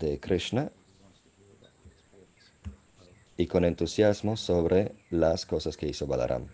[0.00, 0.72] de Krishna
[3.36, 6.46] y con entusiasmo sobre las cosas que hizo Balaram.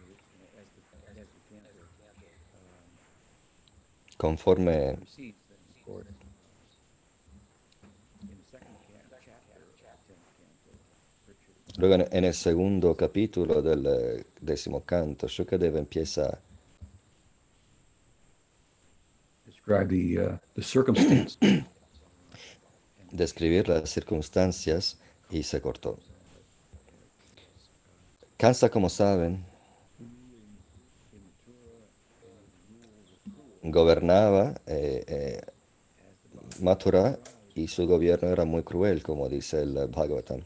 [4.17, 4.99] Conforme
[11.79, 16.41] Luego en, el segundo capítulo del eh, décimo canto, Shukadeva empieza
[19.69, 20.39] uh,
[23.17, 24.99] describir las circunstancias
[25.31, 25.99] y se cortó.
[28.37, 29.45] Kansa, como saben,
[33.63, 35.41] gobernaba eh, eh,
[37.55, 40.43] y su gobierno era muy cruel, como dice el Bhagavatam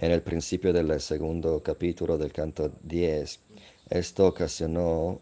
[0.00, 3.40] en el principio del segundo capítulo del canto 10.
[3.90, 5.20] Esto ocasionó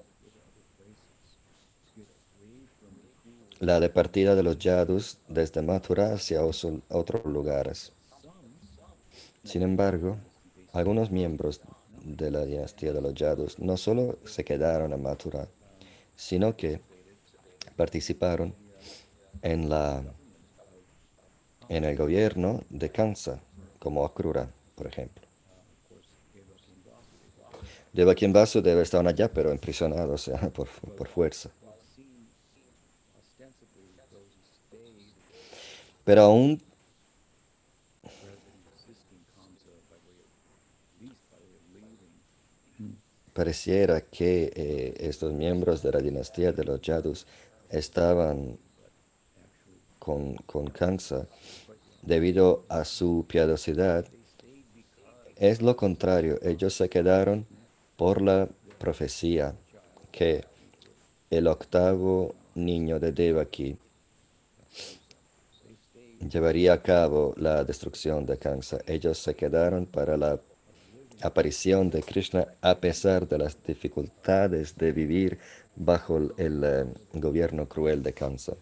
[3.60, 7.92] la departida de los Yadus desde Mathura hacia otros lugares.
[9.44, 10.16] Sin embargo,
[10.72, 11.60] algunos miembros
[12.02, 15.48] de la dinastía de los Yadus no solo se quedaron en Mathura,
[16.14, 16.80] sino que
[17.76, 18.54] participaron
[19.42, 20.02] en, la,
[21.68, 23.40] en el gobierno de Kansa
[23.78, 25.26] como Akrura por ejemplo.
[27.92, 31.50] Deva Basu debe estar allá, pero impresionado, o sea, por, por fuerza.
[36.06, 36.62] Pero aún
[43.32, 47.26] pareciera que eh, estos miembros de la dinastía de los Yadus
[47.70, 48.56] estaban
[49.98, 51.26] con, con Kansa
[52.02, 54.06] debido a su piadosidad.
[55.34, 57.48] Es lo contrario, ellos se quedaron
[57.96, 58.48] por la
[58.78, 59.56] profecía
[60.12, 60.44] que
[61.30, 63.76] el octavo niño de Devaki
[66.20, 68.78] llevaría a cabo la destrucción de Kansa.
[68.86, 70.40] Ellos se quedaron para la
[71.22, 75.38] aparición de Krishna a pesar de las dificultades de vivir
[75.74, 78.54] bajo el, eh, gobierno cruel de Kansa.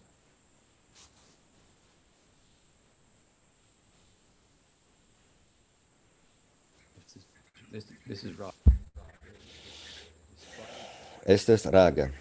[11.25, 12.11] Este es raga,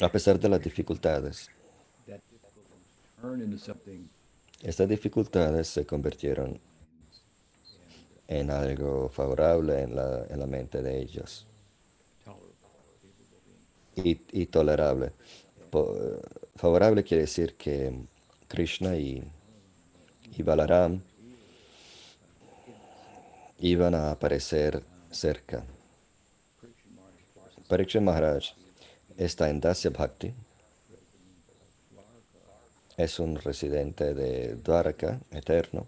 [0.00, 1.50] a pesar de las dificultades.
[4.62, 6.60] Estas dificultades se convirtieron
[8.26, 11.46] en algo favorable en la, mente de ellos
[13.96, 15.12] y, tolerable.
[16.56, 17.92] favorable quiere decir que
[18.48, 19.22] Krishna y,
[20.36, 21.00] y Balaram
[23.58, 25.64] iban a aparecer cerca.
[27.68, 28.52] Parikshit Maharaj
[29.16, 30.34] está en Dasya Bhakti.
[32.96, 35.86] Es un residente de Dwaraka, eterno.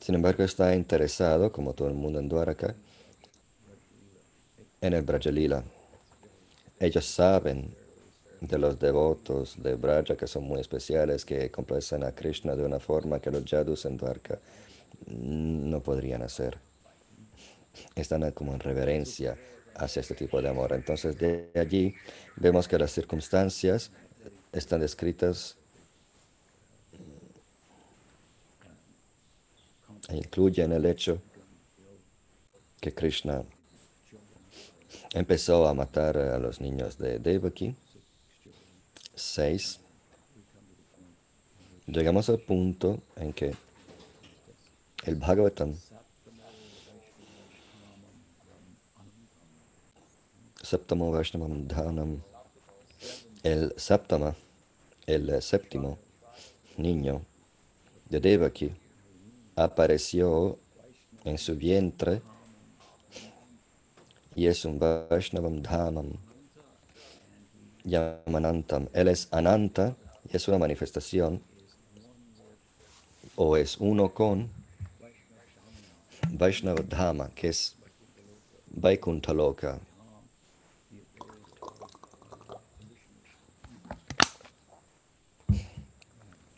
[0.00, 2.74] Sin embargo, está interesado, como todo el mundo en Dwaraka,
[4.80, 5.62] en el Brajalila.
[6.78, 7.74] Ellos saben
[8.40, 12.80] de los devotos de Braja que son muy especiales, que complacen a Krishna de una
[12.80, 14.38] forma que los Yadus en Dwaraka
[15.06, 16.58] no podrían hacer.
[17.94, 19.36] Están como en reverencia
[19.74, 20.72] hacia este tipo de amor.
[20.72, 21.94] Entonces de allí
[22.36, 23.90] vemos que las circunstancias
[24.52, 25.56] están descritas
[30.08, 31.20] e incluyen el hecho
[32.80, 33.44] que Krishna
[35.12, 37.74] empezó a matar a los niños de Devaki.
[39.14, 39.80] Seis.
[41.86, 43.54] Llegamos al punto en que
[45.04, 45.74] el Bhagavatam.
[50.62, 52.29] Septamo Vaishnavam Dhanam.
[53.42, 54.34] El Saptama,
[55.06, 55.98] el séptimo
[56.76, 57.22] niño
[58.08, 58.70] de Devaki,
[59.56, 60.58] apareció
[61.24, 62.20] en su vientre
[64.34, 66.12] y es un Vaishnavam Dhamam.
[67.84, 68.88] Yamanantam.
[68.92, 69.96] Él es Ananta
[70.30, 71.42] y es una manifestación
[73.36, 74.50] o es uno con
[76.30, 77.74] Vaishnava Dhama, que es
[78.70, 79.32] Vaikuntha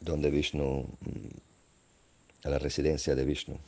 [0.02, 0.86] donde Vishnu,
[2.44, 3.58] a la residencia de Vishnu.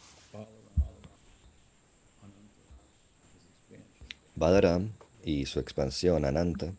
[4.37, 4.91] Balaram
[5.25, 6.73] y su expansión Ananta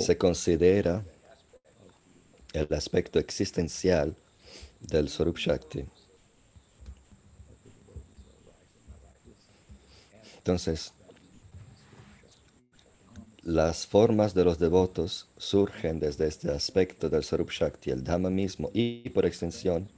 [0.00, 1.04] se considera
[2.52, 4.16] el aspecto existencial
[4.80, 5.84] del Swarup Shakti.
[10.38, 10.92] Entonces,
[13.46, 18.70] las formas de los devotos surgen desde este aspecto del Sarup Shakti, el Dhamma mismo,
[18.74, 19.88] y por extensión,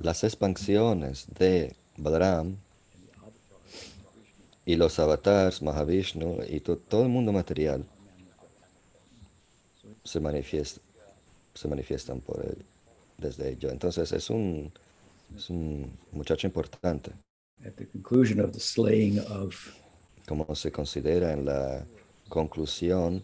[0.00, 2.56] las expansiones de Balaram
[4.66, 7.84] y los avatars, Mahavishnu y todo el mundo material
[10.02, 10.80] se, manifiesta,
[11.54, 12.64] se manifiestan por él,
[13.18, 13.70] desde ello.
[13.70, 14.72] Entonces es un,
[15.36, 17.12] es un muchacho importante.
[17.64, 19.54] At the conclusion of the slaying of
[20.26, 21.86] como se considera en la
[22.28, 23.22] conclusión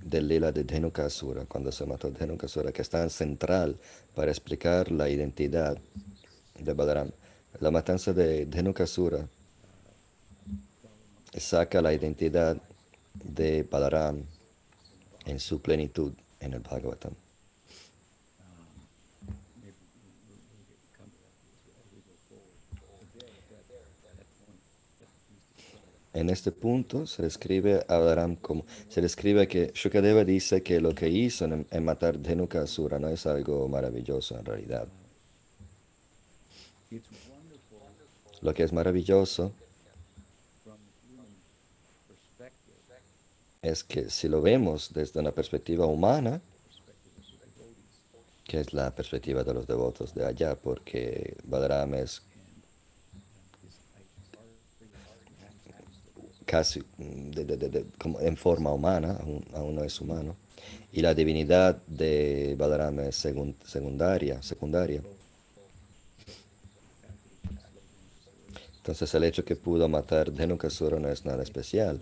[0.00, 3.76] del lila de Dhenukasura, cuando se mató Dhenukasura, que está en central
[4.14, 5.76] para explicar la identidad
[6.58, 7.10] de Balaram.
[7.60, 9.26] La matanza de Dhenukasura
[11.36, 12.56] saca la identidad
[13.14, 14.22] de Balaram
[15.24, 17.12] en su plenitud en el Bhagavatam.
[26.16, 30.94] En este punto se describe a Balaram como, se describe que Shukadeva dice que lo
[30.94, 34.88] que hizo en, en matar Dhenukasura no es algo maravilloso en realidad.
[38.40, 39.52] Lo que es maravilloso
[43.60, 46.40] es que si lo vemos desde una perspectiva humana,
[48.42, 52.22] que es la perspectiva de los devotos de allá, porque Balaram es
[56.46, 57.32] casi mm,
[57.98, 59.18] como en forma humana,
[59.54, 60.36] aún, no es humano,
[60.92, 65.02] y la divinidad de Balaram es secundaria, secundaria.
[68.78, 72.00] Entonces el hecho que pudo matar Dhenukasura no es nada especial.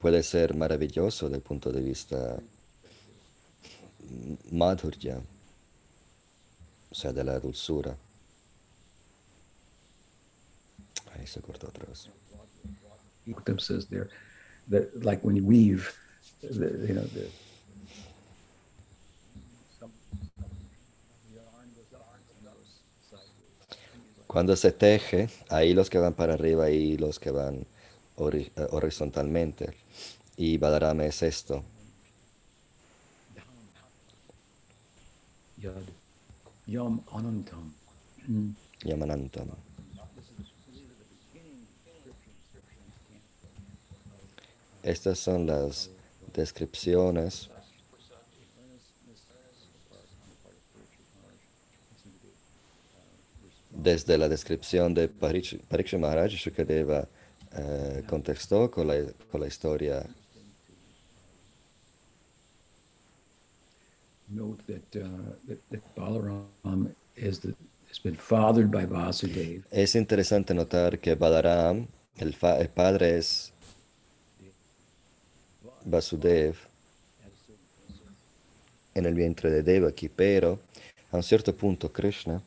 [0.00, 2.36] Puede ser maravilloso desde el punto de vista
[4.50, 5.20] madhurya,
[6.90, 7.96] o sea, de la dulzura.
[11.14, 12.08] Ahí se cortó otra vez.
[13.58, 14.08] Says there
[14.68, 15.92] that like when you weave,
[16.42, 17.28] the, you know, the,
[24.26, 27.64] Cuando se teje, ahí los que van para arriba y los que van
[28.16, 29.74] ori eh, horizontalmente.
[30.36, 31.64] Y Balaram es esto.
[35.56, 35.82] Yad.
[36.66, 37.72] Yam Anantam.
[38.84, 39.65] Yamanantam.
[44.86, 45.90] Estas son las
[46.32, 47.50] descripciones
[53.72, 57.08] desde la descripción de Pariksha Maharaj, Shukadeva
[57.52, 58.94] eh, contextó con la,
[59.30, 60.06] con la historia.
[64.28, 65.08] Note that, uh,
[65.48, 67.54] that, that Balaram is the,
[67.88, 68.86] has been fathered by.
[69.72, 73.52] Es interesante notar que Balaram, el, fa, el padre es
[75.86, 76.56] Vasudev
[78.94, 80.58] en el vientre de Devaki, pero
[81.12, 82.42] a un cierto punto Krishna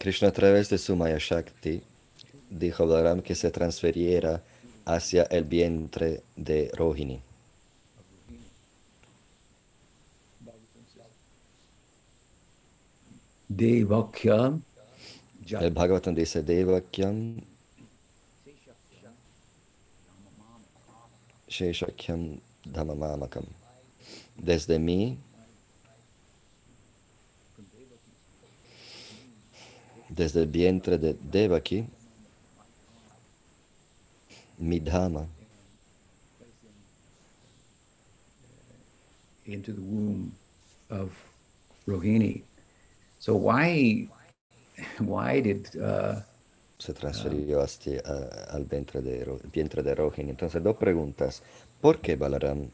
[0.00, 1.82] Krishna a través de su Maya Shakti
[2.50, 4.40] dijo a Balaram que se transferiera
[4.84, 7.25] hacia el vientre de Rohini.
[13.48, 14.62] Devakyam.
[15.48, 17.42] El Bhagavatam dice Devakyam
[21.48, 23.46] Sheshakyam Dhammamamakam.
[24.36, 25.16] Desde mí,
[30.10, 31.86] desde el vientre de Devaki,
[34.58, 35.26] mi Dhamma,
[39.46, 40.32] into the womb
[40.90, 41.12] of
[41.86, 42.42] Rohini.
[43.26, 44.08] So why,
[45.00, 46.20] why did uh,
[46.78, 50.30] se transfirió hasta, uh, al vientre de, vientre de Rohini.
[50.30, 51.42] Entonces, dos preguntas.
[51.80, 52.70] ¿Por qué Balaram,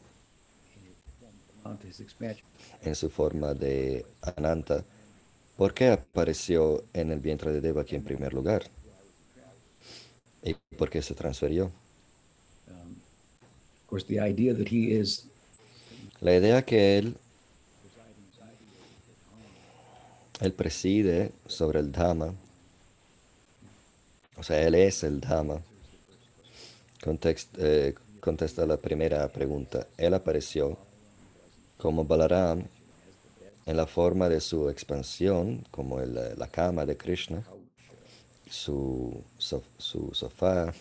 [2.83, 4.83] en su forma de Ananta,
[5.57, 8.61] por qué apareció en el vientre de Devaki en primer lugar?
[10.43, 11.71] ¿Y por qué se transfirió?
[12.67, 15.25] Um, of course, the idea that he is
[16.21, 17.17] la idea que él
[20.39, 22.33] Él preside sobre el Dhamma.
[24.35, 25.61] O sea, Él es el Dhamma.
[27.57, 29.87] Eh, contesta la primera pregunta.
[29.97, 30.77] Él apareció
[31.77, 32.63] como Balaram
[33.65, 37.43] en la forma de su expansión, como la cama de Krishna,
[38.49, 40.73] su, su sofá,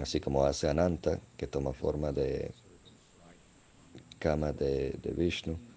[0.00, 2.50] así como hace Ananta, que toma forma de
[4.18, 5.67] cama de, de Vishnu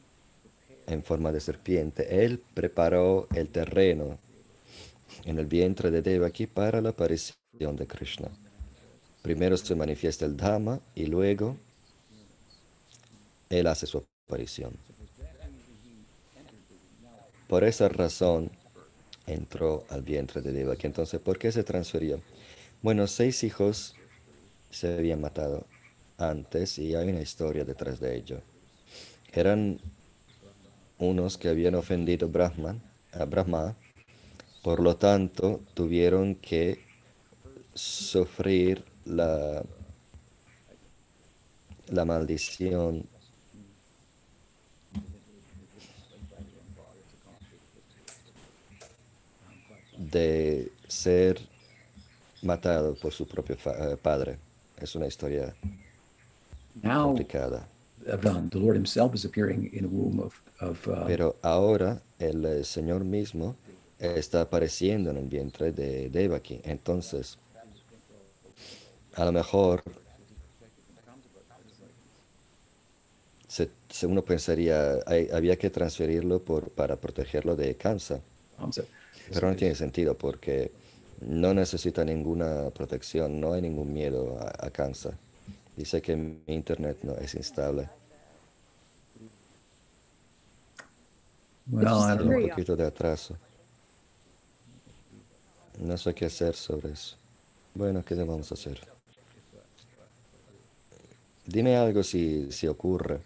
[0.88, 2.24] en forma de serpiente.
[2.24, 4.20] Él preparó el terreno
[5.26, 8.30] en el vientre de Devaki para la aparición de Krishna.
[9.22, 11.58] Primero se manifiesta el Dhamma y luego
[13.50, 14.74] él hace su aparición.
[17.48, 18.50] Por esa razón
[19.28, 20.88] entró al vientre de Devaki.
[20.88, 22.22] Entonces, ¿por qué se transfirió?
[22.82, 23.96] Bueno, seis hijos
[24.70, 25.68] se habían matado
[26.18, 28.42] antes y hay una historia detrás de ello.
[29.34, 29.80] Eran
[31.02, 32.82] unos que habían ofendido Brahman,
[33.12, 33.76] a Brahma,
[34.64, 36.86] por lo tanto tuvieron que
[37.74, 39.64] sufrir la,
[41.88, 43.08] la maldición
[49.98, 51.40] de ser
[52.44, 54.38] matado por su propio eh, padre.
[54.78, 55.56] Es una historia
[56.82, 57.68] complicada.
[58.26, 62.46] Um, the Lord Himself is appearing in a womb of, of uh, Pero ahora el
[62.46, 63.56] eh, Señor mismo
[64.00, 66.60] está apareciendo en el vientre de Devaki.
[66.64, 67.38] Entonces,
[69.16, 69.84] a lo mejor
[73.48, 78.22] se, se- uno pensaría, hay- había que transferirlo por, para protegerlo de cáncer.
[78.58, 78.84] Hamza.
[79.34, 80.72] Pero no tiene sentido porque
[81.22, 85.14] no necesita ninguna protección, no hay ningún miedo a, a cáncer.
[85.82, 87.90] Dice que mi internet no es instable.
[91.72, 92.34] Well, I don't Tiene know.
[92.34, 93.38] un poquito de atraso.
[95.80, 97.18] No sé qué hacer sobre eso.
[97.74, 98.80] Bueno, ¿qué vamos a hacer?
[101.46, 103.20] Dime algo si, si ocurre.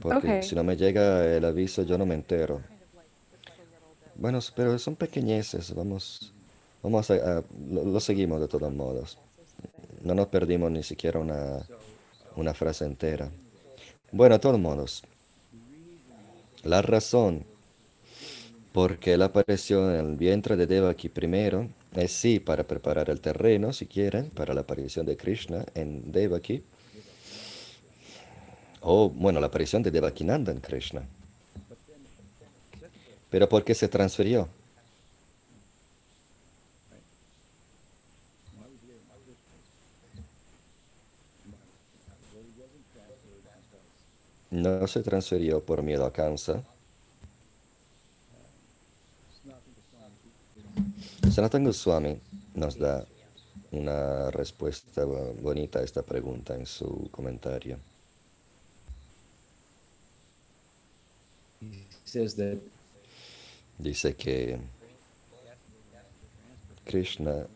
[0.00, 2.60] Porque si no me llega el aviso, yo no me entero.
[4.14, 5.74] Bueno, pero son pequeñeces.
[5.74, 6.32] Vamos,
[6.82, 9.18] vamos a, a- lo, lo seguimos de todos modos.
[10.02, 11.66] No nos perdimos ni siquiera una,
[12.36, 13.30] una frase entera.
[14.12, 15.02] Bueno, de todos modos.
[16.62, 17.44] La razón
[18.72, 23.20] por qué él apareció en el vientre de Devaki primero es sí para preparar el
[23.20, 26.62] terreno, si quieren, para la aparición de Krishna en Devaki.
[28.80, 31.02] O, bueno, la aparición de Devakinanda en Krishna.
[33.30, 34.48] Pero ¿por qué se transfirió?
[44.54, 46.62] No se transfirió por miedo a cáncer.
[51.34, 52.20] Sanatan Goswami
[52.54, 53.04] nos da
[53.72, 57.78] una respuesta bo- bonita a esta pregunta en su comentario.
[63.78, 64.58] Dice que
[66.84, 67.46] Krishna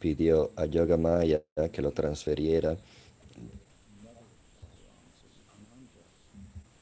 [0.00, 2.76] pidió a Yogamaya que lo transfiriera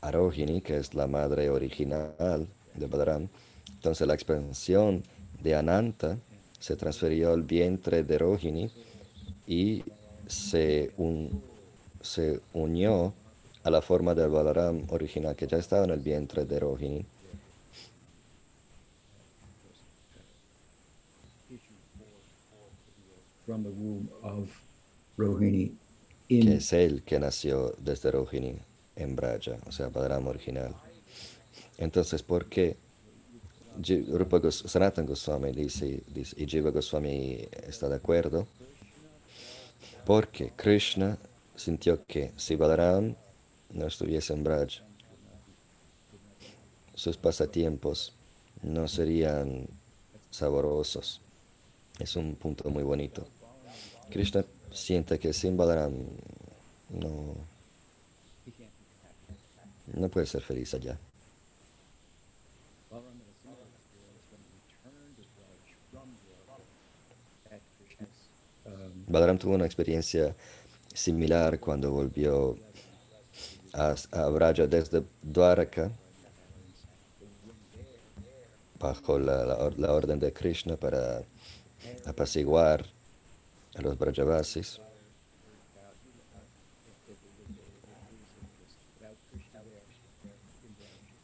[0.00, 3.28] a Rohini, que es la madre original de Balaram.
[3.74, 5.02] Entonces la expansión
[5.42, 6.18] de Ananta
[6.58, 8.70] se transfirió al vientre de Rohini
[9.46, 9.82] y
[10.26, 11.42] se, un-
[12.02, 13.14] se unió
[13.64, 17.04] a la forma del Balaram original que ya estaba en el vientre de Rohini.
[23.46, 24.48] from the womb of
[25.16, 25.72] Rohini
[26.28, 28.54] que es él que nació desde Rohini
[29.00, 30.74] en Braja, o sea, Balaram original.
[31.78, 32.76] Entonces, ¿por qué
[34.08, 34.62] Rupa Gos-
[35.06, 38.46] Goswami dice, dice- y Jiva Goswami está de acuerdo?
[40.04, 41.18] Porque Krishna
[41.56, 43.14] sintió que si Balaram
[43.70, 44.82] no estuviese en Braja,
[46.94, 48.12] sus pasatiempos
[48.62, 49.66] no serían
[50.30, 51.20] saborosos.
[51.98, 53.26] Es un punto muy bonito.
[54.10, 55.94] Krishna siente que sin Balaram
[56.90, 57.34] no,
[59.94, 60.98] no puede ser feliz allá.
[69.06, 70.36] Balaram tuvo una experiencia
[70.94, 72.56] similar cuando volvió
[73.72, 75.90] a, a Braja desde Dwaraka
[78.78, 81.24] bajo la, la la orden de Krishna para
[82.06, 82.86] apaciguar
[83.74, 84.80] a los Brajavasis.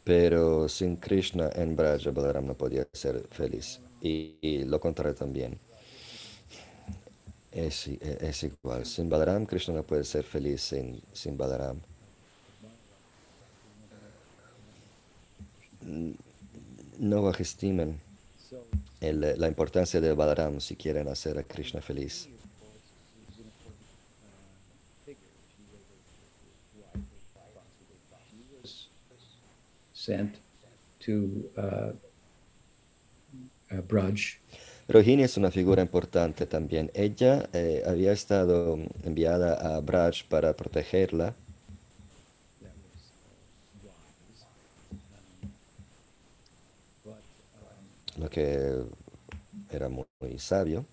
[0.07, 3.79] Pero sin Krishna en Braja, Balaram no podía ser feliz.
[4.01, 5.59] Y, lo contrario también.
[7.51, 7.87] Es,
[8.43, 8.85] igual.
[8.85, 11.79] Sin Balaram, Krishna no puede ser feliz sin, sin Balaram.
[15.85, 16.15] N-
[16.99, 17.99] No bajestimen
[19.01, 22.27] la importancia de Balaram si quieren hacer a Krishna feliz.
[30.07, 30.39] Sent
[31.07, 31.91] uh,
[33.71, 34.39] uh, Braj.
[34.87, 36.89] Rohini es una figura importante también.
[36.93, 41.35] Ella eh, había estado enviada a Braj para protegerla.
[48.17, 48.81] Lo que
[49.69, 50.85] era muy, muy sabio.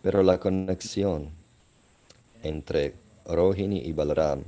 [0.00, 1.30] Pero la conexión
[2.44, 2.94] entre
[3.26, 4.44] Rohini y Balaram,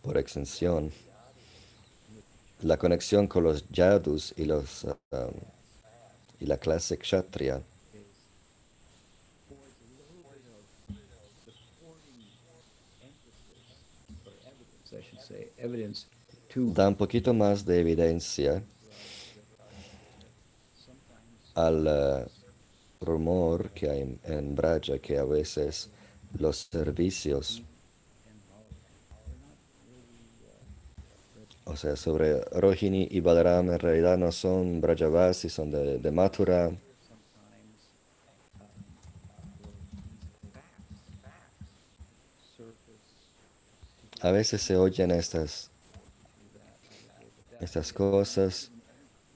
[0.00, 0.92] por extensión,
[2.62, 5.32] la conexión con los Yadus y, los, um,
[6.40, 7.62] y la clase Kshatriya.
[16.54, 18.62] Da un poquito más de evidencia
[21.54, 25.90] al uh, rumor que hay en, en Braja que a veces
[26.38, 27.62] los servicios
[31.66, 36.70] o sea, sobre Rohini y Balaram en realidad no son Brajavasi, son de, de Mathura.
[44.20, 45.70] A veces se oyen estas,
[47.60, 48.70] estas cosas,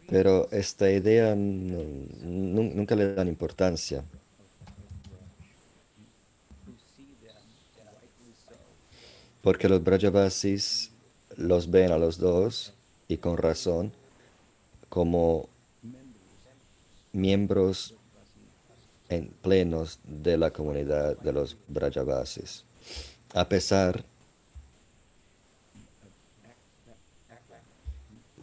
[0.08, 4.04] pero esta idea nunca le dan importancia.
[9.42, 10.90] Porque los Brajavasis
[11.40, 12.74] los ven a los dos,
[13.08, 13.92] y con razón,
[14.88, 15.48] como
[17.12, 17.94] miembros
[19.08, 22.64] en plenos de la comunidad de los Brajavasis,
[23.34, 24.04] a pesar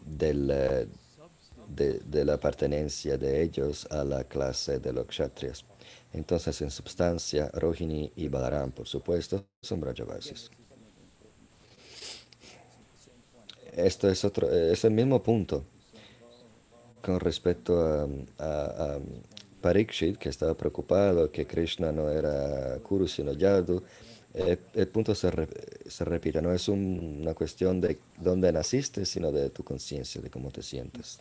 [0.05, 5.63] del, de, de, la pertenencia de ellos a la clase de los kshatriyas.
[6.13, 10.49] Entonces, en substancia, Rohini y Balaram, por supuesto, son Brajavasis.
[13.77, 15.63] Esto es otro, es el mismo punto
[17.01, 18.07] con respecto a,
[18.39, 18.99] a,
[19.61, 23.81] Parikshit, que estaba preocupado que Krishna no era Kuru sino Yadu.
[24.33, 25.31] El, punto se,
[25.87, 30.51] se, repite, no es una cuestión de dónde naciste, sino de tu conciencia, de cómo
[30.51, 31.19] te sientes.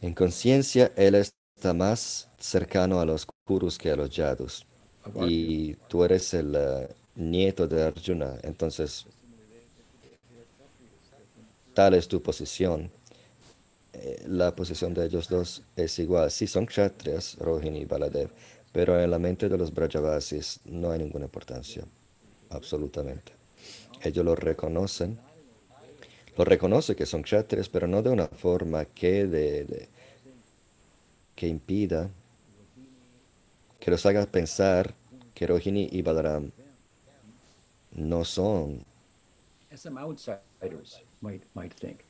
[0.00, 4.64] En conciencia, él está más cercano a los Kurus que a los Yadus.
[5.26, 6.86] Y tú eres el uh,
[7.20, 9.06] nieto de Arjuna, entonces
[11.74, 12.90] tal es tu posición.
[13.92, 16.30] Eh, la posición de ellos dos es igual.
[16.30, 18.30] Sí, son kshatriyas, Rohini y Baladev,
[18.72, 21.84] pero en la mente de los Brajavasis no hay ninguna importancia,
[22.50, 23.32] absolutamente.
[24.02, 25.18] Ellos lo reconocen,
[26.36, 29.88] lo reconocen que son kshatriyas, pero no de una forma que, de,
[31.34, 32.10] que impida,
[33.78, 34.94] que los haga pensar
[35.34, 36.50] que Rohini y Balaram
[37.92, 38.84] no son
[41.24, 42.04] might might think.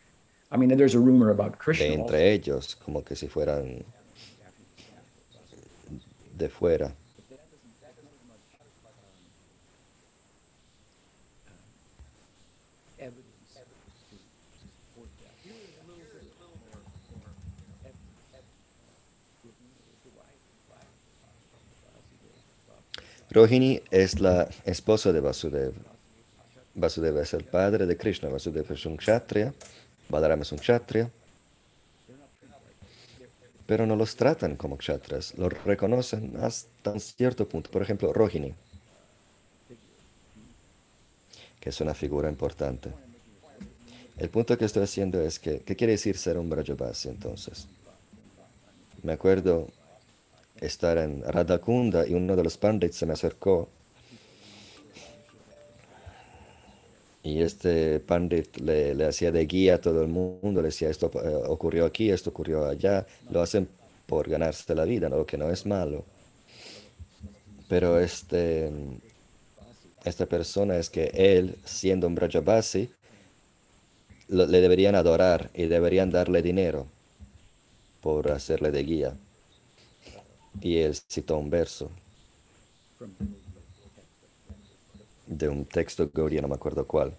[0.51, 1.87] I mean, there's a rumor about Krishna.
[1.87, 3.85] De entre ellos, como que si fueran
[6.37, 6.93] de fuera.
[23.31, 25.94] Rohini es la esposa de Vasudev.
[26.75, 29.53] Vasudeva es el padre de Krishna, Vasudeva es un kshatriya,
[30.09, 31.11] Balarama es un kshatriya,
[33.67, 37.71] pero no los tratan como kshatriyas, los reconocen hasta un cierto punto.
[37.71, 38.55] Por ejemplo, Rohini,
[41.61, 42.91] que es una figura importante.
[44.17, 47.67] El punto que estoy haciendo es que, ¿qué quiere decir ser un Brajabasi entonces?
[49.03, 49.69] Me acuerdo
[50.61, 53.69] estar en Radhakunda y uno de los pandits se me acercó
[57.25, 61.11] Y este pandit le, le, hacía de guía a todo el mundo, le decía, esto
[61.15, 63.07] eh, ocurrió aquí, esto ocurrió allá.
[63.31, 63.67] Lo hacen
[64.05, 66.05] por ganarse la vida, lo que no es malo.
[67.67, 68.71] Pero este,
[70.05, 72.91] esta persona es que él, siendo un Brajabasi,
[74.29, 76.87] le deberían adorar y deberían darle dinero
[78.03, 79.17] por hacerle de guía.
[80.61, 81.91] Y él citó un verso
[85.27, 87.15] de un texto Gaudiya, no me acuerdo cuál,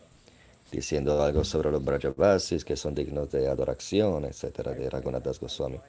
[0.72, 5.80] diciendo algo sobre los Brajavasis que son dignos de adoración, etcétera, de Raghunath Goswami.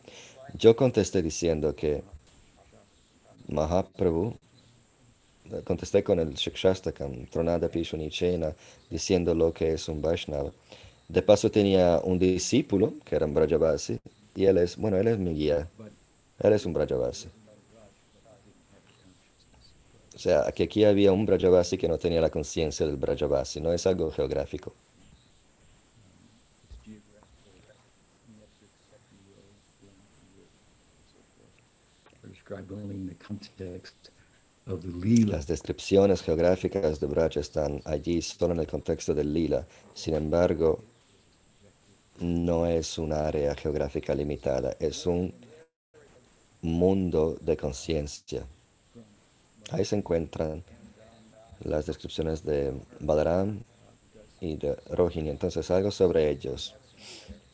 [0.55, 2.03] Yo contesté diciendo que
[3.49, 4.37] Mahaprabhu,
[5.65, 8.55] contesté con el Shikshastakam, Tronada Pishunichena,
[8.91, 10.51] diciendo lo que es un Vaishnava.
[11.09, 13.99] De paso tenía un discípulo que era un Brajavasi,
[14.35, 15.69] y él es, bueno, él es mi guía,
[16.41, 17.29] él es un Brajavasi.
[20.17, 23.71] O sea, que aquí había un Brajavasi que no tenía la conciencia del Brajavasi, no
[23.71, 24.73] es algo geográfico.
[35.27, 39.67] Las descripciones geográficas de Braja están allí solo en el contexto del lila.
[39.93, 40.83] Sin embargo,
[42.21, 45.35] no es un área geográfica limitada, es un
[46.63, 48.47] mundo de conciencia.
[49.71, 50.63] Ahí se encuentran
[51.65, 53.61] las descripciones de Balaram
[54.41, 55.31] y de Rohini.
[55.31, 56.75] Entonces, algo sobre ellos,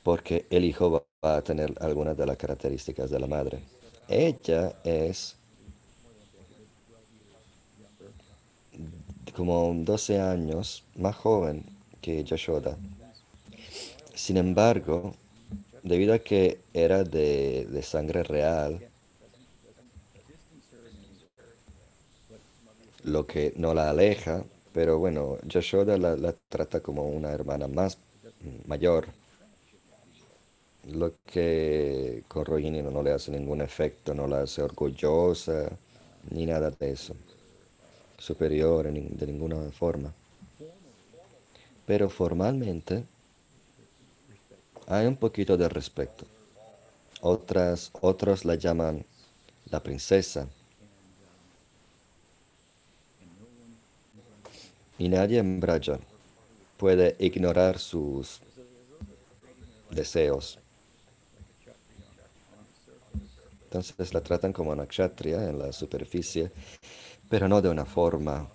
[0.03, 3.61] porque el hijo va a tener algunas de las características de la madre.
[4.09, 5.37] Ella es
[9.35, 11.65] como 12 años más joven
[12.01, 12.77] que Yashoda.
[14.15, 15.15] Sin embargo,
[15.83, 18.81] debido a que era de, de sangre real,
[23.05, 27.99] lo que no la aleja, pero bueno, Yashoda la, la trata como una hermana más
[28.67, 29.09] mayor
[30.89, 35.71] lo que con Rohini no le hace ningún efecto, no la hace orgullosa,
[36.31, 37.15] ni nada de eso,
[38.19, 40.13] superior en de ninguna forma.
[41.87, 43.05] Pero formalmente
[44.87, 46.25] hay un poquito de respeto.
[47.23, 49.05] Otras, otros la llaman
[49.71, 50.49] la princesa.
[55.03, 55.99] Y nadie en Braja
[56.77, 58.39] puede ignorar sus
[59.91, 60.61] deseos.
[63.65, 66.53] Entonces la tratan como una kshatriya en la superficie,
[67.29, 68.49] pero no de una forma,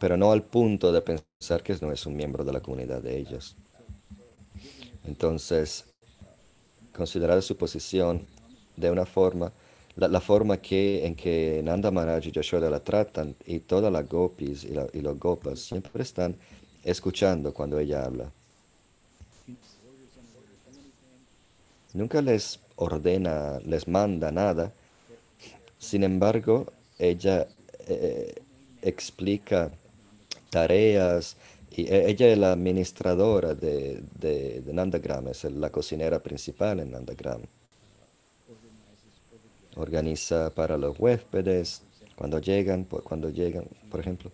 [0.00, 3.18] pero no al punto de pensar que no es un miembro de la comunidad de
[3.18, 3.56] ellos.
[5.04, 5.84] Entonces,
[6.96, 8.26] considerar su posición
[8.74, 9.52] de una forma,
[9.98, 15.00] la, forma en que Nanda Maharaj y Yashoda la tratan, y todas las gopis y,
[15.00, 16.36] los gopas siempre están
[16.84, 18.30] escuchando cuando ella habla.
[21.94, 24.72] Nunca les ordena, les manda nada.
[25.78, 26.66] Sin embargo,
[26.98, 27.48] ella
[27.88, 28.34] eh,
[28.82, 29.72] explica
[30.50, 31.36] tareas
[31.72, 37.42] y e, ella es la administradora de, de, Nandagram, es la cocinera principal en Nandagram.
[39.78, 41.82] Organiza para los huéspedes
[42.16, 44.30] cuando llegan, cuando llegan, por ejemplo.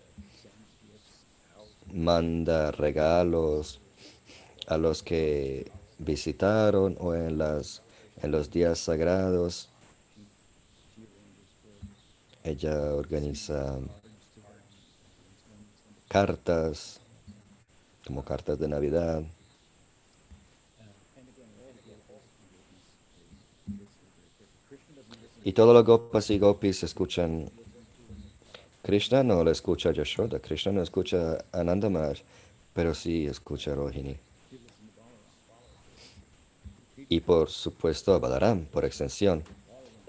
[1.92, 3.80] Manda regalos
[4.66, 7.83] a los que visitaron o en las
[8.22, 9.68] en los días sagrados.
[12.42, 13.78] Ella organiza
[16.09, 17.00] cartas,
[18.07, 19.22] como cartas de Navidad.
[25.44, 27.50] Y todos los gopas y gopis escuchan.
[28.83, 32.18] Krishna no le escucha a Yashoda, Krishna no escucha a Nandamaj,
[32.74, 34.16] pero sí escucha a Rohini
[37.09, 39.42] y por supuesto a Balaram, por extensión.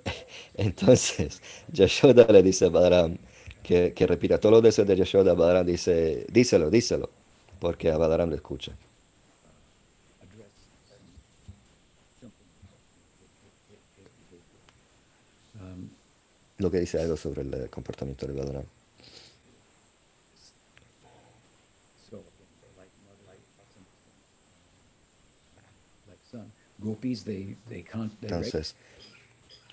[0.55, 3.17] Entonces, Yashoda le dice a Balaram
[3.63, 5.33] que, que repita todos los deseos de Yashoda.
[5.33, 7.09] Balaram dice, díselo, díselo,
[7.59, 8.71] porque a Balaram le escucha.
[16.57, 18.65] Lo que dice algo sobre el comportamiento de Balaram.
[28.21, 28.75] Entonces,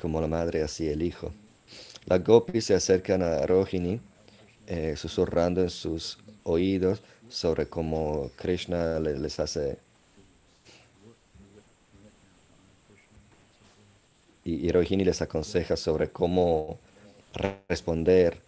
[0.01, 1.33] como la madre así el hijo.
[2.07, 4.01] Las gopis se acercan a Rohini,
[4.67, 9.79] eh, susurrando en sus oídos sobre cómo Krishna les hace...
[14.45, 16.79] Y, Rohini les aconseja sobre cómo
[17.69, 18.41] responder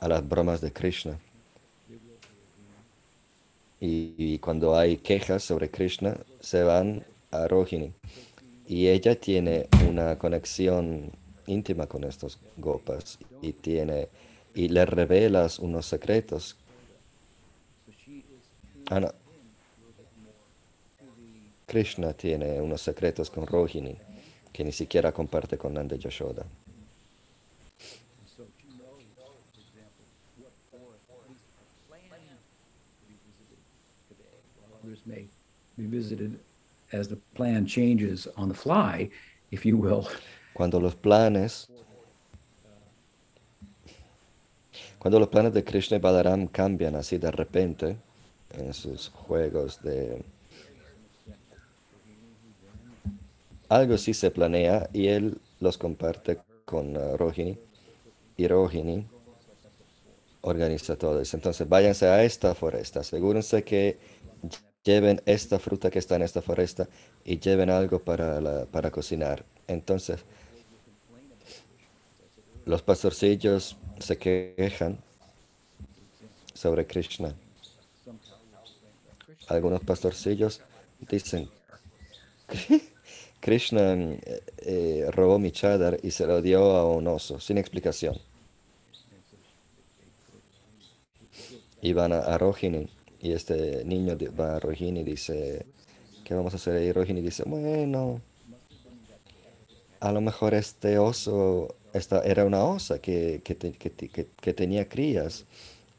[0.00, 1.18] a las bromas de Krishna.
[3.80, 7.92] Y, cuando hay quejas sobre Krishna, se van a Rohini.
[8.66, 11.10] Y ella tiene una conexión
[11.46, 14.08] íntima con estos gopas y tiene
[14.54, 16.56] y le revelas unos secretos.
[18.90, 19.12] Ah,
[21.68, 23.94] Krishna tiene unos secretos con Rohini
[24.50, 26.46] que ni siquiera comparte con Nanda Yashoda.
[40.54, 41.68] Cuando los planes
[44.98, 47.96] Cuando los planes de Krishna y Balaram cambian así de repente
[48.50, 50.24] en sus juegos de...
[53.68, 57.58] Algo sí se planea y él los comparte con uh, Rohini
[58.36, 59.06] y Rohini
[60.42, 61.36] organiza todo eso.
[61.36, 63.98] Entonces váyanse a esta foresta, asegúrense que
[64.84, 66.88] lleven esta fruta que está en esta foresta
[67.24, 69.44] y lleven algo para, para cocinar.
[69.66, 70.24] Entonces,
[72.64, 74.98] los pastorcillos se quejan
[76.54, 77.34] sobre Krishna.
[79.48, 80.60] Algunos pastorcillos
[81.00, 81.48] dicen,
[83.40, 88.18] Krishna eh, eh, robó mi chadar y se lo dio a un oso, sin explicación.
[91.80, 92.88] Y van a, Rohini
[93.20, 95.64] y este niño va a Rohini y dice,
[96.24, 96.82] ¿qué vamos a hacer?
[96.82, 98.20] Y Rohini dice, bueno,
[100.00, 105.46] a lo mejor este oso esta, era una osa que, que, tenía crías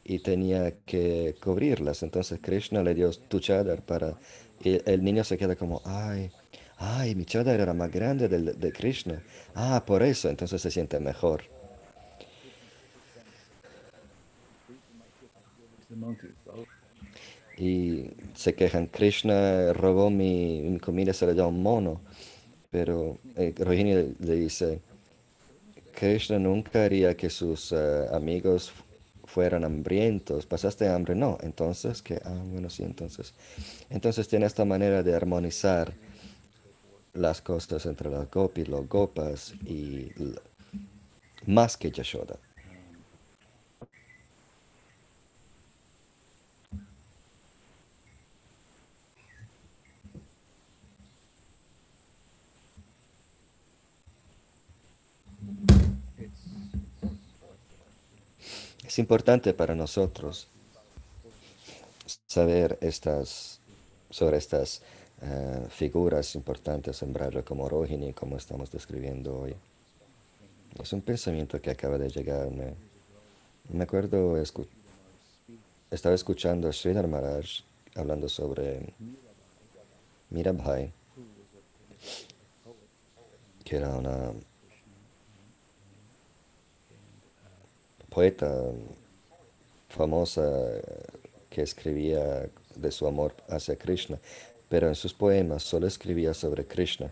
[0.04, 2.04] y tenía que cubrirlas.
[2.04, 4.17] Entonces Krishna le dio tu chadar para...
[4.62, 6.32] Y el niño se queda como, ay,
[6.79, 9.21] ay, mi era más grande del, de Krishna.
[9.53, 11.43] Ah, por eso, entonces se siente mejor.
[17.57, 22.01] Y se quejan, Krishna robó mi, comida, se le dio un mono.
[22.71, 24.79] Pero eh, Rohini le dice,
[25.93, 28.71] Krishna nunca haría que sus eh, amigos
[29.25, 30.45] fueran hambrientos.
[30.45, 31.15] ¿Pasaste hambre?
[31.15, 31.37] No.
[31.41, 33.33] Entonces, que, ah, bueno, sí, entonces.
[33.89, 35.91] Entonces tiene esta manera de armonizar
[37.13, 40.12] las cosas entre las gopis, los gopas y
[41.45, 42.38] más que Yashoda.
[58.86, 60.48] Es importante para nosotros
[62.26, 63.60] saber estas,
[64.10, 64.82] sobre estas
[65.21, 69.55] eh, figuras importantes en Brahma como Rohini, como estamos describiendo hoy.
[70.82, 72.73] Es un pensamiento que acaba de llegarme.
[73.69, 74.41] Me acuerdo,
[75.91, 77.63] estaba escuchando a Sridhar Maharaj
[77.95, 78.93] hablando sobre
[80.29, 80.91] Mirabhai,
[83.63, 84.32] que era una
[88.10, 88.71] poeta
[89.89, 90.43] famosa
[91.49, 94.17] que escribía de su amor hacia Krishna,
[94.69, 97.12] pero en sus poemas solo escribía sobre Krishna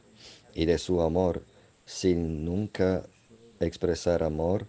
[0.53, 1.43] y de su amor
[1.85, 3.03] sin nunca
[3.59, 4.67] expresar amor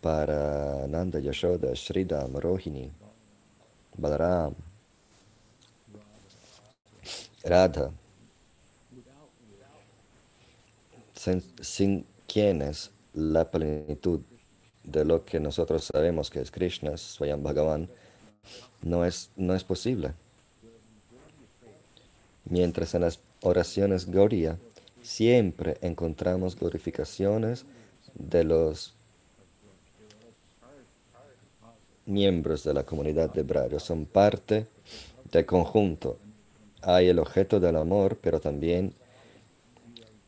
[0.00, 2.90] para Nanda Yashoda, Sridham, Rohini,
[3.96, 4.54] Balaram,
[7.44, 7.90] Radha,
[11.60, 14.20] sin, quienes la plenitud
[14.84, 17.88] de lo que nosotros sabemos que es Krishna, Swayam Bhagavan,
[18.82, 20.12] no es, no es posible.
[22.50, 24.58] Mientras en las oraciones Gaudiya
[25.02, 27.64] siempre encontramos glorificaciones
[28.14, 28.94] de los
[32.06, 34.66] miembros de la comunidad de Braga, son parte
[35.30, 36.18] del conjunto.
[36.80, 38.94] Hay el objeto del amor, pero también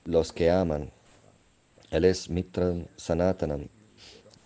[0.05, 0.91] los que aman.
[1.91, 3.67] Él es Mitra Sanatanam,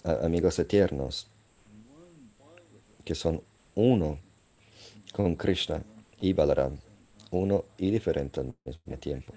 [0.04, 1.26] amigos eternos,
[3.04, 3.42] que son
[3.74, 4.18] uno
[5.12, 5.82] con Krishna
[6.20, 6.78] y Balaram,
[7.38, 9.32] uno y diferente al mismo tiempo.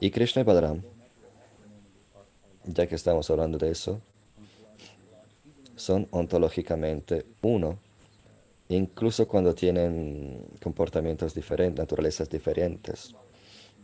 [0.00, 0.82] Y Krishna y Balaram,
[2.64, 4.00] ya que estamos hablando de eso,
[5.76, 7.78] son ontológicamente uno,
[8.68, 13.14] incluso cuando tienen comportamientos diferentes, naturalezas diferentes.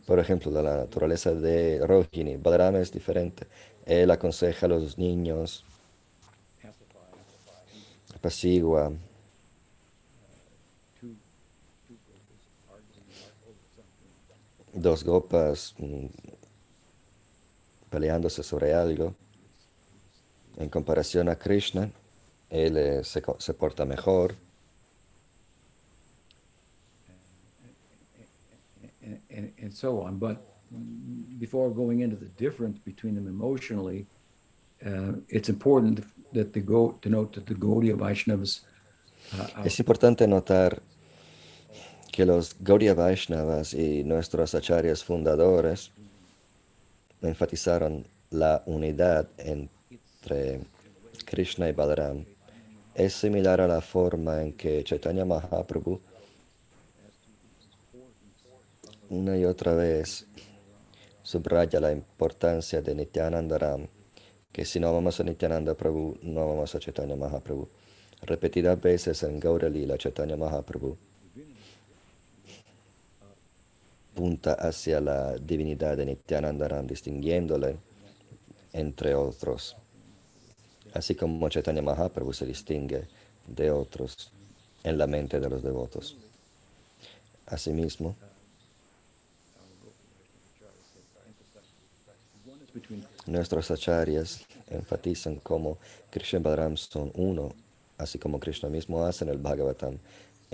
[0.06, 3.46] Por ejemplo, la naturaleza de Rohini, Balaram es diferente.
[3.86, 5.64] Él aconseja a los niños
[8.24, 8.90] apacigua.
[14.74, 16.06] Dos gopas mm,
[17.90, 19.14] peleándose sobre algo.
[20.56, 21.90] En comparación a Krishna,
[22.50, 24.34] él eh, se, se porta mejor.
[29.30, 30.18] And, and, so on.
[30.18, 30.38] But
[31.38, 34.06] before going into the difference between them emotionally,
[34.84, 36.04] uh, it's important
[39.64, 40.82] es importante notar
[42.14, 45.90] que los Gaudiya Vaishnavas y nuestros acharyas fundadores
[47.22, 50.60] enfatizaron la unidad entre
[51.24, 52.24] Krishna y Balaram.
[52.94, 56.00] Es similar a la forma en que Chaitanya Mahaprabhu
[59.10, 60.24] una y otra vez
[61.24, 63.88] subraya la importancia de Nityanandaram
[64.52, 67.68] que si no vamos a Nityananda Prabhu, no vamos a Chaitanya Mahaprabhu.
[68.22, 70.96] Repetidas veces en Gaura Lila, Chaitanya Mahaprabhu
[74.14, 77.76] punta hacia la divinidad de Nityanandaram, distinguiéndole
[78.72, 79.76] entre otros.
[80.92, 83.08] Así como Chaitanya Mahaprabhu se distingue
[83.46, 84.30] de otros
[84.84, 86.16] en la mente de los devotos.
[87.46, 88.16] Asimismo,
[93.26, 95.78] Nuestros acharyas enfatizan cómo
[96.10, 97.54] Krishna Balaram son uno,
[97.96, 99.98] así como Krishna mismo hace en el Bhagavatam,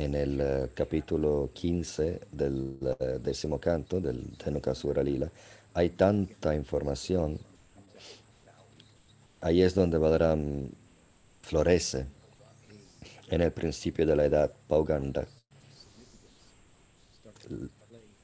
[0.01, 5.31] en el eh, capítulo 15 del eh, décimo canto del Dhenukasura Lila.
[5.75, 7.39] Hay tanta información.
[9.43, 10.69] Ahí es donde Balaram
[11.43, 12.07] florece
[13.29, 15.27] en el principio de la edad Pauganda.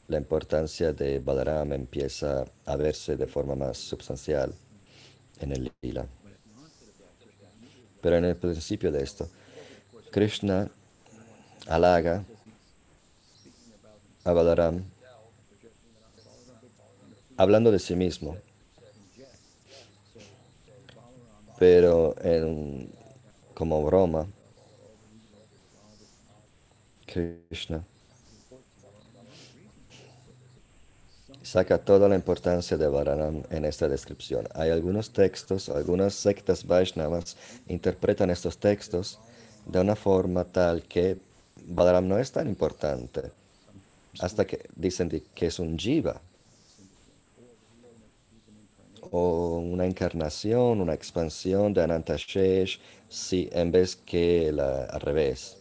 [0.08, 4.54] La importancia de Balaram empieza a verse de forma más sustancial
[5.40, 6.06] en el lila.
[8.00, 9.28] Pero en el principio de esto,
[10.10, 10.70] Krishna
[11.68, 12.24] halaga
[14.24, 14.82] a Balaram
[17.36, 18.36] hablando de sí mismo,
[21.58, 22.90] pero en,
[23.54, 24.26] como broma,
[27.06, 27.84] Krishna
[31.42, 34.48] saca toda la importancia de Balaram en esta descripción.
[34.54, 37.36] Hay algunos textos, algunas sectas Vaishnavas
[37.68, 39.20] interpretan estos textos
[39.64, 41.18] de una forma tal que
[41.68, 43.22] Balaram no es tan importante,
[44.20, 46.20] hasta que dicen que es un jiva,
[49.10, 55.56] o una encarnación, una expansión de Anantashesh, si en vez que la, al revés.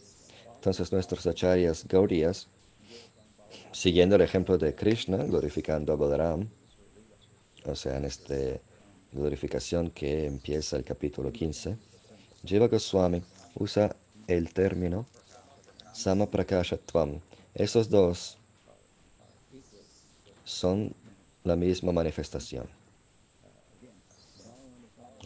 [0.56, 2.48] Entonces nuestros acharyas Gaudiyas
[3.76, 6.48] siguiendo el ejemplo de Krishna, glorificando a Balaram,
[7.66, 8.34] o sea, en esta
[9.12, 11.76] glorificación que empieza el capítulo 15,
[12.42, 13.22] Jiva Goswami
[13.54, 13.94] usa
[14.28, 15.04] el término
[15.96, 17.20] Sama Prakashatvam.
[17.54, 18.36] Esos dos
[20.44, 20.94] son
[21.42, 22.68] la misma manifestación.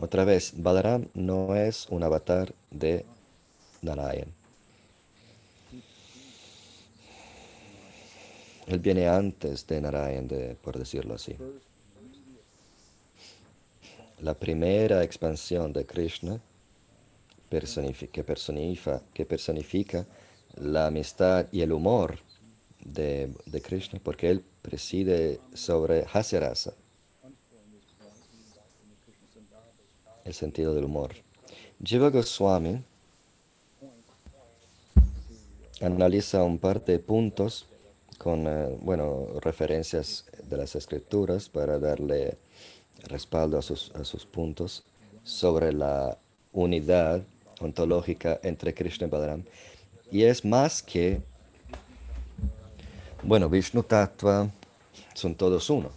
[0.00, 3.04] Otra vez, Balaram no es un avatar de
[3.82, 4.32] Narayan.
[8.68, 10.28] Él viene antes de Narayan,
[10.62, 11.34] por decirlo así.
[14.20, 16.40] La primera expansión de Krishna
[17.50, 20.06] que, personifica, que personifica
[20.56, 22.18] la amistad y el humor
[22.84, 23.32] de,
[23.62, 26.74] Krishna, porque él preside sobre Hasyarasa,
[30.24, 31.14] el sentido del humor.
[31.82, 32.82] Jiva Goswami
[35.80, 37.66] analiza un par de puntos
[38.18, 42.36] con eh, bueno, referencias de las escrituras para darle
[43.04, 44.84] respaldo a sus, a sus puntos
[45.24, 46.18] sobre la
[46.52, 47.22] unidad
[47.60, 49.44] ontológica entre Krishna y Balaram.
[50.10, 51.20] Y es más que,
[53.22, 54.50] bueno, Vishnu Tattva
[55.14, 55.90] son todos uno.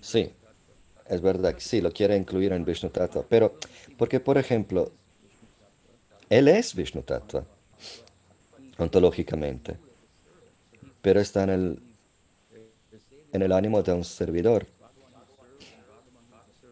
[0.00, 0.30] Sí,
[1.08, 3.56] es verdad que sí, lo quiere incluir en Vishnu Tattva, pero
[3.96, 4.90] porque, por ejemplo,
[6.30, 7.44] él es Vishnu Tattva,
[8.78, 9.76] ontológicamente
[11.02, 11.82] pero está en el,
[13.32, 14.66] en el ánimo de un servidor.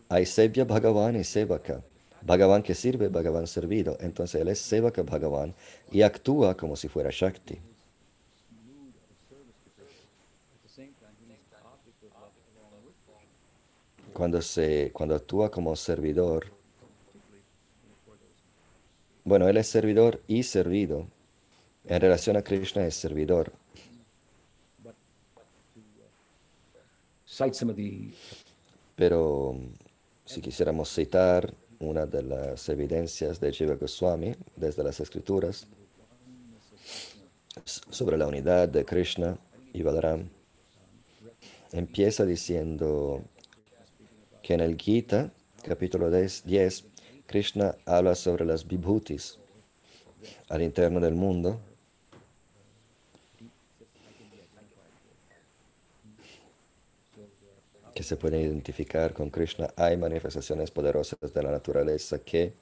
[0.09, 1.83] Hay Sevya Bhagavan y Sevaka.
[2.23, 3.97] Bhagavan que sirve, Bhagavan servido.
[4.01, 5.55] Entonces él es Sevaka Bhagavan
[5.91, 7.59] y actúa como si fuera Shakti.
[14.13, 16.47] Cuando, se, cuando actúa como servidor,
[19.25, 21.07] bueno, él es servidor y servido.
[21.85, 23.53] En relación a Krishna es servidor.
[28.97, 29.57] Pero
[30.27, 35.67] si quisiéramos citar una de las evidencias de Jiva Goswami desde las escrituras
[37.65, 39.39] sobre la unidad de Krishna
[39.73, 40.29] y Balaram,
[41.73, 43.23] empieza diciendo
[44.43, 46.85] que en el Gita, capítulo 10,
[47.27, 49.39] Krishna habla sobre las vibhutis
[50.49, 51.61] al interno del mundo
[57.95, 62.53] que se pueden identificar con Krishna, hay manifestaciones poderosas de la naturaleza que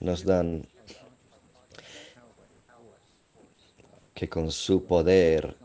[0.00, 0.66] nos dan
[4.14, 5.56] que con su poder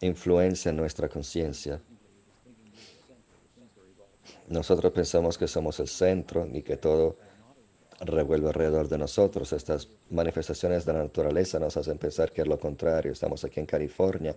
[0.00, 1.80] influencia nuestra conciencia.
[4.48, 7.16] Nosotros pensamos que somos el centro y que todo
[8.00, 9.52] revuelve alrededor de nosotros.
[9.52, 13.12] Estas manifestaciones de la naturaleza nos hacen pensar que es lo contrario.
[13.12, 14.36] Estamos aquí en California,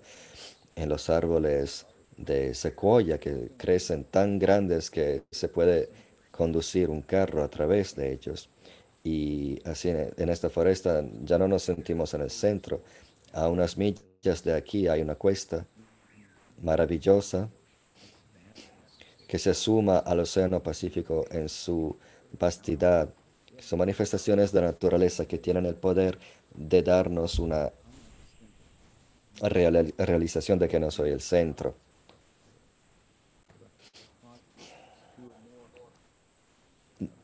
[0.76, 1.86] en los árboles
[2.20, 5.89] de secuoya que crecen tan grandes que se puede
[6.32, 8.49] conducir un carro a través de ellos.
[9.03, 12.82] Y así en, esta foresta ya no nos sentimos en el centro.
[13.32, 15.65] A unas millas de aquí hay una cuesta
[16.61, 17.49] maravillosa
[19.28, 21.95] que se suma al Océano Pacífico en su
[22.38, 23.09] vastidad.
[23.59, 26.17] Son manifestaciones de naturaleza que tienen el poder
[26.53, 27.72] de darnos una
[29.41, 31.76] realización de que no soy el centro.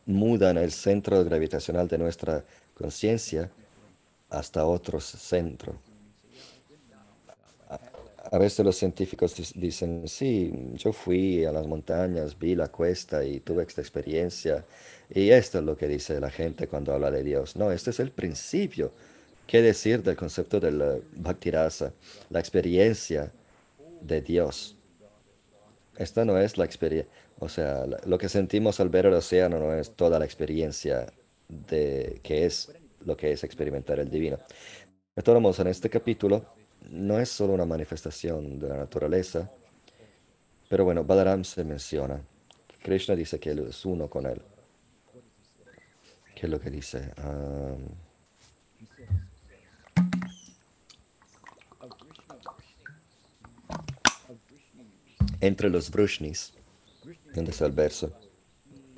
[0.05, 2.43] Mudan el centro gravitacional de nuestra
[2.73, 3.49] conciencia
[4.29, 5.75] hasta otro centro.
[8.31, 13.39] A, veces los científicos dicen, sí, yo fui a las montañas, vi la cuesta y
[13.39, 14.65] tuve esta experiencia.
[15.13, 17.55] Y esto es lo que dice la gente cuando habla de Dios.
[17.55, 18.91] No, este es el principio.
[19.45, 21.93] ¿Qué decir del concepto del eh, Bhakti Rasa?
[22.31, 23.31] La experiencia
[24.01, 24.75] de Dios.
[25.97, 29.73] Esta no es la experiencia, o sea, lo que sentimos al ver el océano no
[29.73, 31.11] es toda la experiencia
[31.49, 32.71] de que es
[33.01, 34.39] lo que es experimentar el divino.
[35.15, 36.45] De todos modos, en este capítulo
[36.89, 39.51] no es solo una manifestación de la naturaleza,
[40.69, 42.21] pero bueno, Balaram se menciona.
[42.81, 44.41] Krishna dice que él es uno con él.
[46.35, 47.11] ¿Qué es lo que dice?
[55.39, 56.53] Entre los Vrishnis,
[57.35, 58.11] ¿dónde está el verso?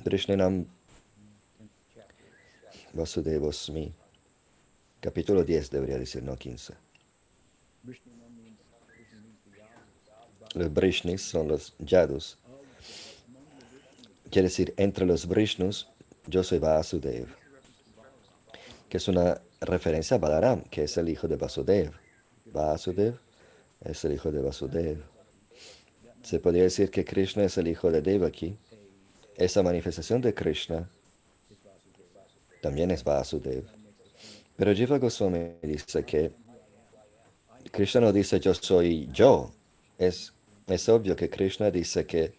[0.06, 0.66] Vrishninam
[2.94, 3.92] Vasudevosmi.
[5.00, 6.74] Capítulo 10 debería decir, no 15.
[10.54, 12.38] Los Vrishnis son los Yadus.
[14.32, 15.88] Quiere decir, entre los Vrishnus,
[16.28, 17.28] yo soy Vasudev,
[18.90, 21.92] que es una referencia a Balaram, que es el hijo de Vasudev.
[22.46, 23.20] Vasudev
[23.82, 25.17] es el hijo de Vasudev.
[26.28, 28.58] Se podría decir que Krishna es el hijo de Devaki.
[29.38, 30.90] Esa manifestación de Krishna
[32.62, 33.64] también es Vasudev.
[34.58, 36.34] Pero Jiva Goswami dice que
[37.72, 39.54] Krishna no dice yo soy yo.
[39.98, 40.34] Es,
[40.68, 42.34] es obvio que Krishna dice que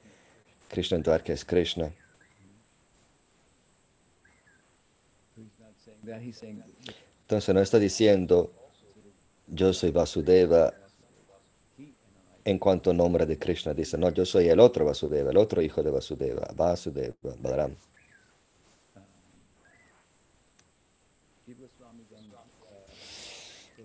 [0.69, 1.91] Krishna Dwarka es Krishna.
[7.23, 8.53] Entonces no está diciendo
[9.47, 10.75] yo soy Vasudeva
[12.51, 13.75] en cuanto nombre de Krishna.
[13.75, 17.75] Dice, no, yo soy el otro Vasudeva, el otro hijo de Vasudeva, Vasudeva, Balaram.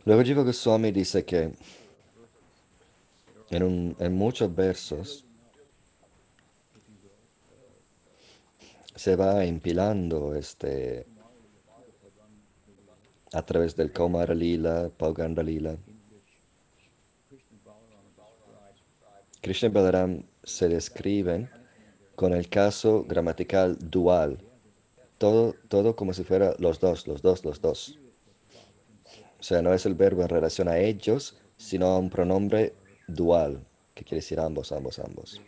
[0.05, 1.51] Luego Jiva Goswami dice que
[3.49, 5.23] en, un- en muchos versos
[8.95, 11.05] se va empilando este
[13.33, 15.75] a través del Kaumara Lila, Pauganda Lila.
[19.43, 21.49] Krishna y Balaram se describen
[22.15, 24.39] con el caso gramatical dual.
[25.17, 27.99] Todo, todo como si fuera los dos, los dos, los dos.
[29.41, 32.71] O sea, no es el verbo en relación a ellos, sino a un pronombre
[33.05, 33.59] dual,
[33.93, 35.41] que quiere decir ambos, ambos, ambos.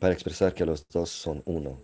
[0.00, 1.78] Para expresar que los dos son uno.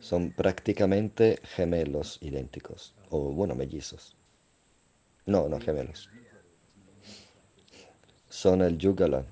[0.00, 4.16] Son prácticamente gemelos idénticos, o bueno, mellizos.
[5.26, 6.10] No, no gemelos.
[8.36, 9.24] Son el Yugala,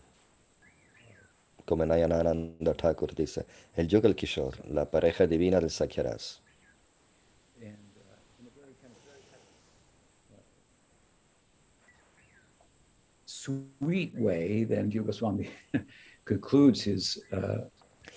[1.67, 3.45] como Nayanananda Thakur dice,
[3.77, 6.41] el Yugal Kishore, la pareja divina del Sakyaras.
[13.27, 15.51] sweet way, then Jiva Swami
[16.25, 17.69] concludes his uh,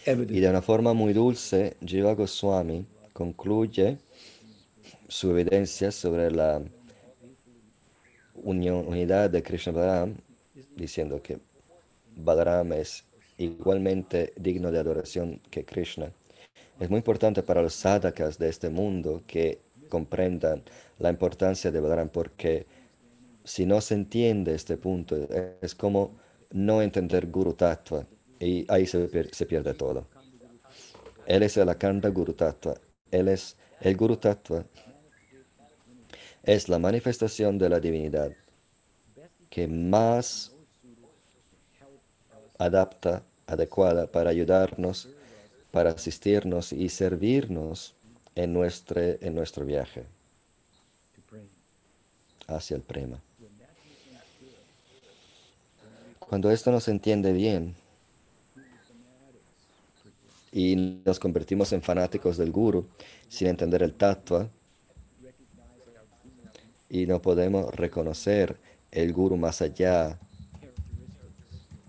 [0.05, 3.97] Y de una forma muy dulce, Jiva Goswami concluye
[5.09, 6.61] su evidencia sobre la
[8.35, 10.15] unión, unidad de Krishna Balaram,
[10.75, 11.39] diciendo que
[12.15, 13.03] Balaram es
[13.37, 16.11] igualmente digno de adoración que Krishna.
[16.79, 20.63] Es muy importante para los sadhakas de este mundo que comprendan
[20.99, 22.65] la importancia de Balaram porque
[23.43, 25.15] si no se entiende este punto,
[25.61, 26.17] es como
[26.51, 28.05] no entender Guru Tattva
[28.39, 30.05] y ahí se, pier- se pierde todo.
[31.25, 32.75] Él es el Akanda Guru Tattva,
[33.11, 34.65] él es el Guru Tattva,
[36.43, 38.31] es la manifestación de la divinidad
[39.57, 40.51] que más
[42.59, 45.09] adapta, adecuada para ayudarnos,
[45.71, 47.95] para asistirnos y servirnos
[48.35, 50.03] en nuestro, en nuestro viaje
[52.45, 53.19] hacia el prema.
[56.19, 57.73] Cuando esto no se entiende bien
[60.51, 62.85] y nos convertimos en fanáticos del guru
[63.27, 64.47] sin entender el tattva
[66.91, 70.17] y no podemos reconocer el guru más allá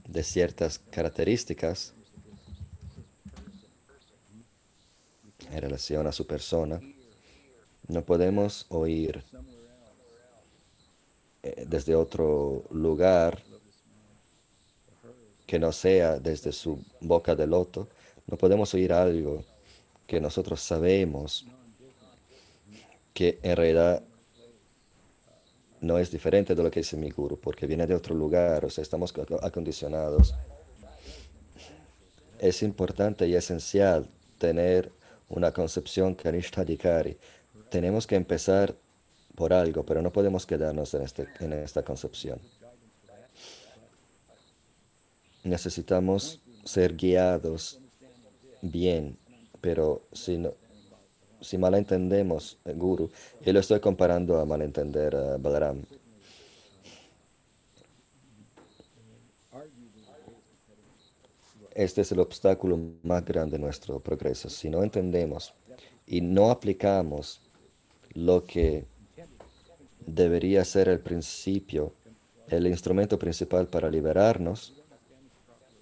[0.07, 1.92] de ciertas características
[5.51, 6.80] en relación a su persona,
[7.88, 9.24] no podemos oír
[11.42, 13.42] eh, desde otro lugar
[15.46, 17.88] que no sea desde su boca de loto,
[18.26, 19.44] no podemos oír algo
[20.07, 21.46] que nosotros sabemos
[23.14, 24.03] que en realidad
[25.81, 28.70] no es diferente de lo que dice mi guru, porque viene de otro lugar, o
[28.70, 30.35] sea, estamos ac- acondicionados.
[32.39, 34.07] Es importante y esencial
[34.39, 34.91] tener
[35.29, 37.16] una concepción Kanishthadikari.
[37.70, 38.74] Tenemos que empezar
[39.35, 42.41] por algo, pero no podemos quedarnos en, este, en esta concepción.
[45.45, 47.79] Necesitamos ser guiados
[48.62, 49.16] bien,
[49.61, 50.53] pero si, no,
[51.41, 53.11] si malentendemos el guru,
[53.45, 55.82] y lo estoy comparando a malentender a Balaram,
[61.78, 64.51] este es el obstáculo más grande de nuestro progreso.
[64.51, 65.55] Si no entendemos
[66.09, 67.41] y no aplicamos
[68.14, 68.84] lo que
[70.05, 71.93] debería ser el principio,
[72.49, 74.74] el instrumento principal para liberarnos,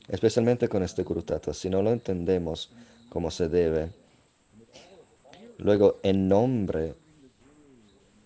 [0.09, 2.71] especialmente con este Guru si no lo entendemos
[3.09, 3.89] como se debe,
[5.59, 6.95] luego en nombre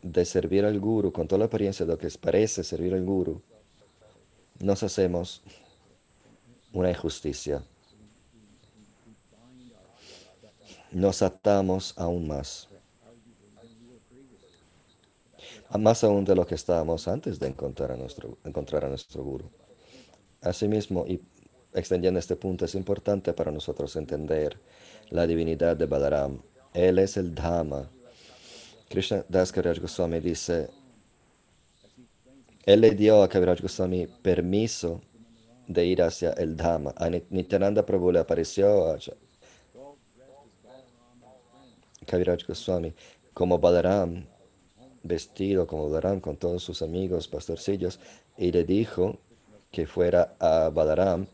[0.03, 3.41] de servir al Guru, con toda la apariencia de lo que parece servir al Guru,
[4.59, 5.43] nos hacemos
[6.73, 7.63] una injusticia.
[10.93, 12.69] Nos atamos aún más.
[15.79, 19.49] Más aún de lo que estábamos antes de encontrar a nuestro, encontrar a nuestro guru.
[20.41, 21.21] Asimismo, y
[21.75, 24.59] extendiendo este punto, es importante para nosotros entender
[25.11, 26.41] la divinidad de Balaram.
[26.73, 27.89] Él es el Dhamma.
[28.89, 30.69] Krishna Das Kaviraj Goswami dice,
[32.65, 35.01] él le dio a Kaviraj Goswami permiso
[35.67, 36.95] de ir hacia el Dhamma.
[36.97, 38.99] A Nityananda Prabhu le apareció a
[42.07, 42.93] Kaviraj Goswami
[43.35, 44.25] como Balaram,
[45.03, 47.99] vestido como Balaram con todos sus amigos pastorcillos,
[48.37, 49.19] y le dijo
[49.73, 51.27] que fuera a Balaram.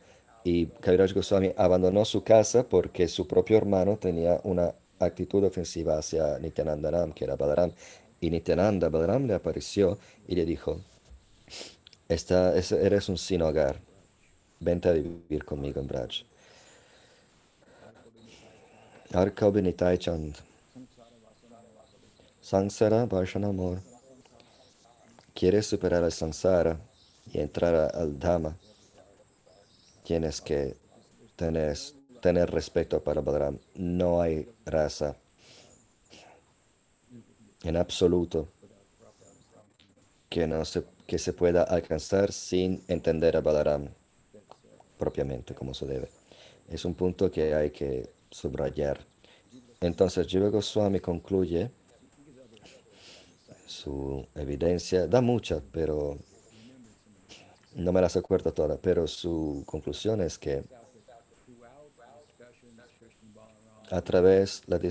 [0.45, 6.38] Y Kaviraj Goswami abandonó su casa porque su propio hermano tenía una actitud ofensiva hacia
[6.38, 7.72] Nityananda que era Balaram.
[8.20, 10.80] Y Nityananda, Balaram le apareció y le dijo,
[12.09, 13.80] Esta, eres un sin hogar
[14.59, 16.24] Vente a vivir conmigo en Braj.
[19.12, 20.34] Arkabinitai Chand.
[22.40, 23.80] Sansara Amor.
[25.34, 26.78] Quieres superar el Sansara
[27.30, 28.57] y entrar al Dhamma.
[30.05, 30.76] Tienes que
[31.34, 31.76] tener,
[32.26, 33.56] tener respeto para Balaram.
[33.76, 35.14] No hay raza
[37.62, 38.48] en absoluto
[40.28, 43.86] que, no se, que se pueda alcanzar sin entender a Balaram
[44.98, 46.08] propiamente como se debe.
[46.68, 48.98] Es un punto que hay que subrayar.
[49.80, 51.70] Entonces, Jiva Goswami concluye
[53.68, 56.18] su evidencia, da mucha, pero
[57.76, 60.64] no me las acuerdo todas, pero su conclusión es que
[63.91, 64.91] a través de la,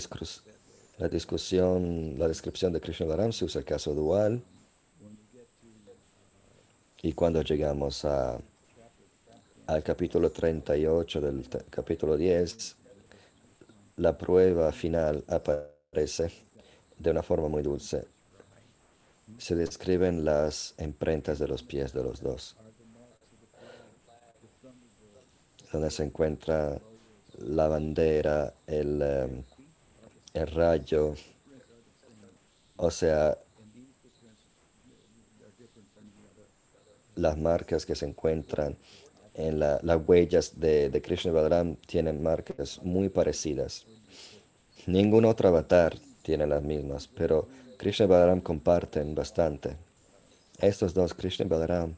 [0.98, 4.42] la discusión, la descripción de Krishna Varam usa el caso dual,
[7.02, 8.40] y cuando llegamos a
[9.68, 12.76] al capítulo 38 del capítulo 10,
[13.98, 16.32] la prueba final aparece
[16.98, 18.06] de una forma muy dulce.
[19.40, 22.56] Se describen las imprentas de los pies de los dos,
[25.72, 26.80] donde se encuentra
[27.40, 29.44] la bandera, el, em,
[30.34, 31.16] el rayo,
[32.78, 33.38] o sea,
[37.16, 38.76] las marcas que se encuentran
[39.34, 43.86] en las huellas de, de, Krishna y tienen marcas muy parecidas.
[44.86, 49.76] Ningún otro avatar tiene las mismas, pero Krishna y Balaram comparten bastante.
[50.60, 51.96] Estos dos, Krishna y Balaram,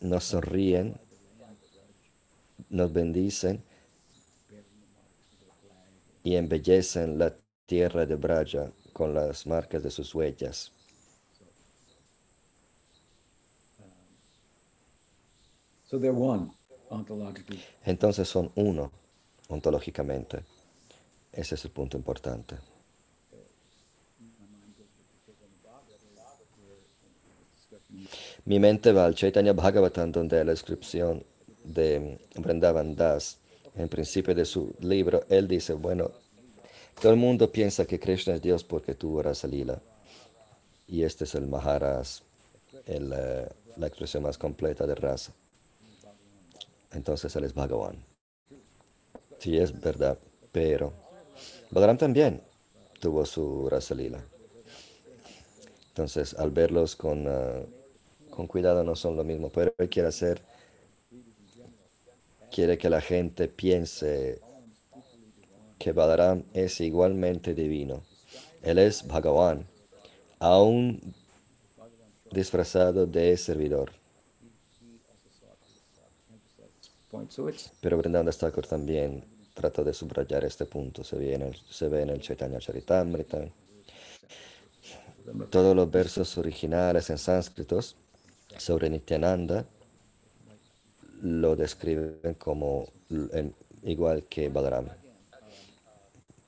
[0.00, 0.96] nos sonríen,
[2.70, 3.62] nos bendicen
[6.22, 7.34] y embellecen la
[7.66, 10.72] tierra de Braja con las marcas de sus huellas.
[17.84, 18.90] Entonces son uno
[19.48, 20.44] ontológicamente.
[21.32, 22.56] Ese es el punto importante.
[28.48, 31.22] Mi mente va al Chaitanya Bhagavatam, donde la descripción
[31.64, 33.36] de Vrindavan Das,
[33.76, 36.10] en principio de su libro, él dice, bueno,
[37.00, 39.78] todo el mundo piensa que Krishna es Dios porque tuvo Rasalila.
[40.86, 42.22] Y este es el Maharas,
[42.86, 45.32] el, eh, la expresión más completa de raza
[46.92, 47.96] entonces él es Bhagavan.
[49.38, 50.18] Sí, es verdad,
[50.52, 50.92] pero
[51.70, 52.40] Balaram también
[53.00, 54.20] tuvo su Rasalila.
[55.90, 57.60] Entonces, al verlos con, ah,
[58.38, 60.40] con cuidado no son lo mismo, pero él quiere hacer,
[62.52, 64.40] quiere que la gente piense
[65.76, 68.04] que Balaram es igualmente divino.
[68.62, 69.66] Él es Bhagavan,
[70.38, 71.00] aún
[72.30, 73.90] disfrazado de servidor.
[77.80, 81.02] Pero Vrindavan Thakur también trata de subrayar este punto.
[81.02, 83.48] Se ve en el, se ve en el Chaitanya Charitamrita.
[85.50, 87.96] Todos los versos originales en sánscritos
[88.56, 89.64] sobre Nityananda
[91.22, 92.88] lo describen como
[93.82, 94.88] igual que Balaram.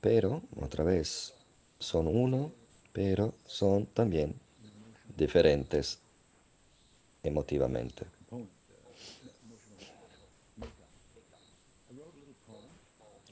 [0.01, 1.34] Pero, otra vez,
[1.78, 2.53] son uno,
[2.92, 4.34] pero son también
[5.16, 5.98] diferentes
[7.22, 8.07] emotivamente.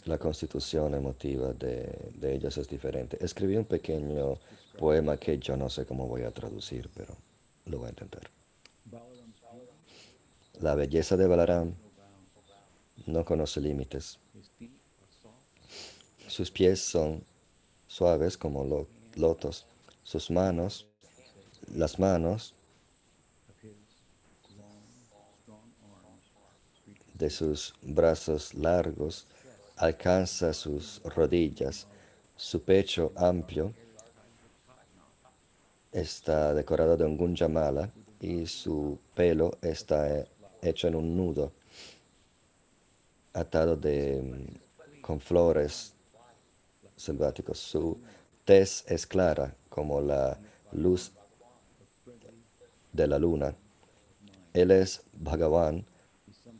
[0.04, 3.18] La constitución emotiva de, de ellos es diferente.
[3.20, 4.38] Escribí un pequeño
[4.78, 7.14] poema que yo no sé cómo voy a traducir, pero
[7.66, 8.37] lo voy a intentar.
[10.60, 11.74] La belleza de Balaram
[13.06, 14.18] no conoce límites.
[16.26, 17.22] Sus pies son
[17.86, 18.86] suaves como lo-
[19.16, 19.66] lotos.
[20.02, 20.86] Sus manos,
[21.74, 22.54] las manos
[27.14, 29.26] de sus brazos largos
[29.76, 31.86] alcanza sus rodillas.
[32.36, 33.74] Su pecho amplio
[35.92, 37.90] está decorado de un gunjamala
[38.20, 40.24] y su pelo está
[40.62, 41.52] hecho en un nudo
[43.32, 45.92] atado de mm, con flores
[46.96, 47.58] selváticos.
[47.58, 47.98] Su
[48.44, 50.38] tez es clara como la
[50.72, 51.12] luz
[52.92, 53.54] de la luna.
[54.52, 55.84] Él es Bhagavan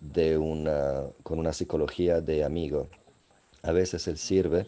[0.00, 2.88] de una, con una psicología de amigo.
[3.62, 4.66] A veces él sirve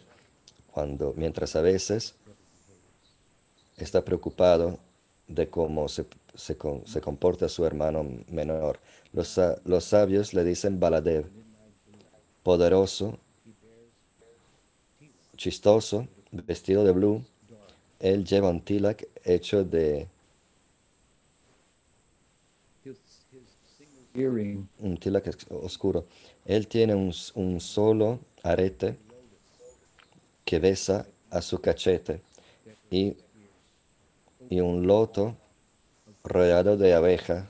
[0.71, 2.15] cuando, mientras a veces
[3.77, 4.77] está preocupado
[5.27, 6.05] de cómo se,
[6.35, 8.79] se, con- se comporta su hermano menor.
[9.13, 11.25] Los, los sabios le dicen Baladev,
[12.43, 13.17] poderoso,
[15.37, 17.23] chistoso, vestido de blue.
[17.99, 20.07] Él lleva un tilak hecho de
[24.79, 26.05] un tilak oscuro.
[26.45, 28.95] Él tiene un, un solo arete
[30.43, 32.19] que besa a su cachete
[32.89, 33.15] y,
[34.49, 35.35] y un loto
[36.23, 37.45] rodeado de abejas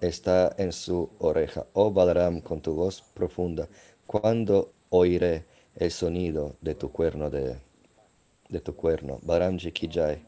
[0.00, 1.66] está en su oreja.
[1.72, 3.68] Oh Balaram, con tu voz profunda,
[4.06, 5.44] ¿cuándo oiré
[5.76, 7.56] el sonido de tu cuerno de,
[8.48, 9.18] de tu cuerno?
[9.22, 10.22] Balaram Ji Ki Jai.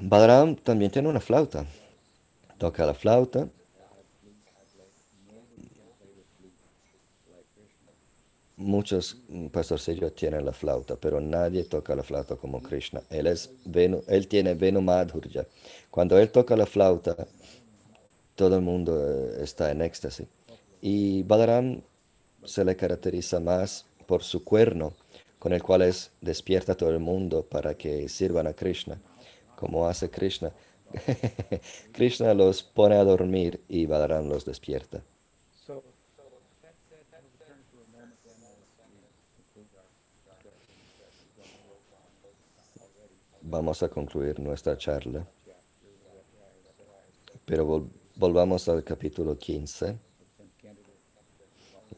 [0.00, 1.64] Balaram también tiene una flauta.
[2.58, 3.48] Toca la flauta.
[8.62, 13.02] Muchos mm, pastorcillos tienen la flauta, pero nadie toca la flauta como Krishna.
[13.10, 14.84] Él, es Venu, él tiene Venu.
[15.90, 17.16] Cuando él toca la flauta,
[18.34, 20.26] todo el mundo eh, está en éxtasis.
[20.80, 21.80] Y Balaram
[22.44, 24.94] se le caracteriza más por su cuerno,
[25.38, 28.98] con el cual es, despierta todo el mundo para que sirvan a Krishna,
[29.56, 30.52] como hace Krishna.
[31.92, 35.02] Krishna los pone a dormir y Balaram los despierta.
[35.66, 35.82] So,
[36.62, 40.52] that said, we'll return for a moment then as we conclude our discussion.
[43.52, 45.26] Vamos a concluir nuestra charla,
[47.44, 49.98] pero vol- volvamos al capítulo 15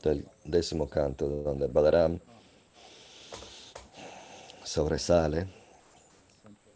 [0.02, 2.18] del décimo canto, donde Balaram
[4.64, 5.46] sobresale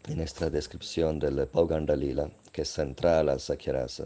[0.07, 4.05] en esta descripción del Pauganda Lila, que es central al Sakyarasa.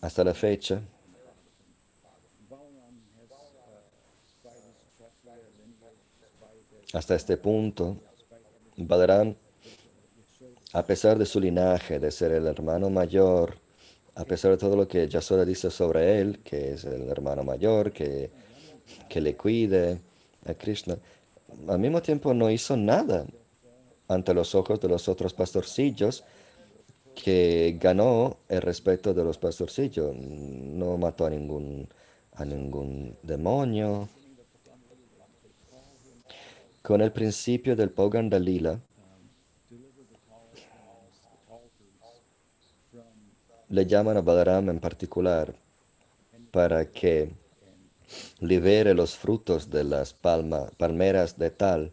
[0.00, 0.80] Hasta la fecha,
[2.48, 3.82] Balaram has, uh,
[4.44, 7.96] despite his Kshatriya lineage, despite the, hasta este punto,
[8.76, 9.34] Balaram,
[10.72, 13.54] a pesar de su linaje, de ser el hermano mayor,
[14.14, 17.92] a pesar de todo lo que Yasoda dice sobre él, que es el hermano mayor,
[17.92, 18.30] que,
[19.08, 19.98] que le cuide
[20.46, 20.96] a Krishna,
[21.68, 23.26] al mismo tiempo no hizo nada
[24.08, 26.24] ante los ojos de los otros pastorcillos
[27.14, 30.14] que ganó el respeto de los pastorcillos.
[30.14, 31.88] No mató a ningún,
[32.34, 34.08] a ningún demonio.
[36.86, 38.78] Con el principio del Pauganda Lila,
[43.70, 45.52] le llaman a Balaram en particular
[46.52, 47.32] para que
[48.38, 51.90] libere los frutos de las palma- palmeras de tal,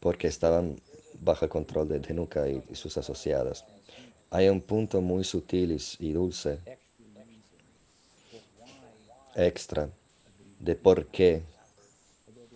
[0.00, 0.80] porque estaban
[1.20, 3.64] bajo el control de Denuka y, sus asociadas.
[4.30, 6.58] Hay un punto muy sutil y, y dulce,
[9.36, 9.88] extra,
[10.58, 11.44] de por qué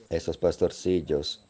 [0.08, 1.42] esos pastorcillos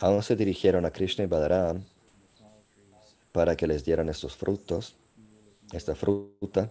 [0.00, 1.84] aún se dirigieron a Krishna y Balaram
[3.32, 4.94] para que les dieran estos frutos,
[5.72, 6.70] esta fruta,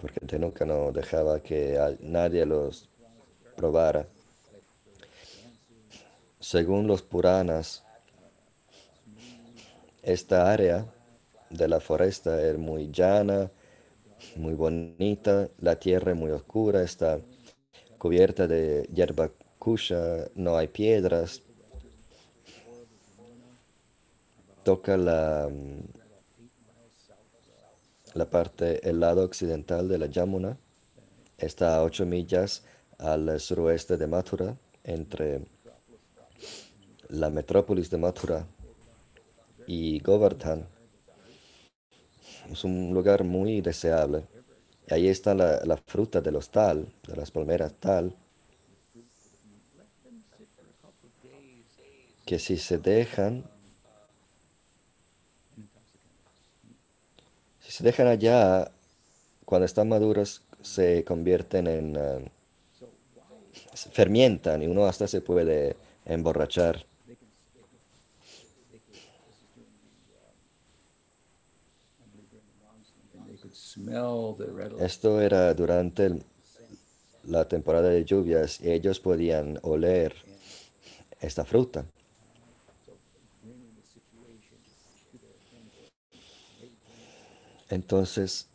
[0.00, 2.88] porque Tenuca no dejaba que nadie los
[3.56, 4.06] probara.
[6.40, 7.82] según los Puranas,
[10.02, 10.86] esta área
[11.50, 13.50] de la foresta es muy llana,
[14.36, 17.20] muy bonita, la tierra es muy oscura, está
[17.98, 21.42] cubierta de hierba kusha, no hay piedras.
[24.64, 25.48] Toca la,
[28.14, 30.56] la parte, el lado occidental de la Yamuna.
[31.38, 32.62] Está a 8 millas
[32.98, 35.40] al suroeste de Mathura, entre
[37.08, 38.44] la metrópolis de Mathura
[39.66, 40.77] y Govardhan.
[42.52, 44.24] Es un lugar muy deseable.
[44.88, 48.14] Y ahí está la, fruta de los tal, de las palmeras tal,
[52.24, 53.44] que si se dejan,
[57.60, 58.70] si se dejan allá,
[59.44, 62.30] cuando están maduros, se convierten en, eh,
[63.74, 66.84] se fermientan y uno hasta se puede emborrachar.
[74.80, 76.20] Esto era durante
[77.24, 80.14] la temporada de lluvias y ellos podían oler
[81.20, 81.84] esta fruta.
[87.70, 88.46] Entonces,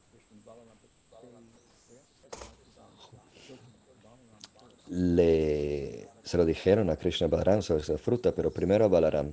[4.89, 9.31] le, se lo dijeron a Krishna Balaram sobre esa fruta, pero primero a Balaram.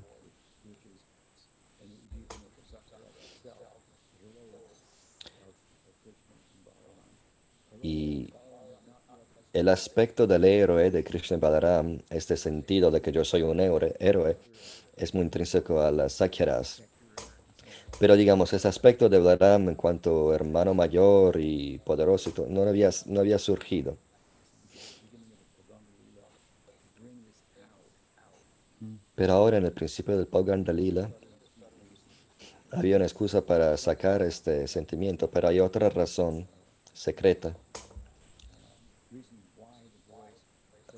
[9.52, 14.36] El aspecto del héroe de Krishna Balaram, este sentido de que yo soy un héroe,
[14.96, 16.82] es muy intrínseco a las Sakyaras.
[17.98, 23.20] Pero digamos, ese aspecto de Balaram en cuanto hermano mayor y poderoso no había, no
[23.20, 23.96] había surgido.
[29.16, 31.10] Pero ahora en el principio del Pauganda Dalila
[32.70, 36.46] había una excusa para sacar este sentimiento, pero hay otra razón
[36.94, 37.54] secreta.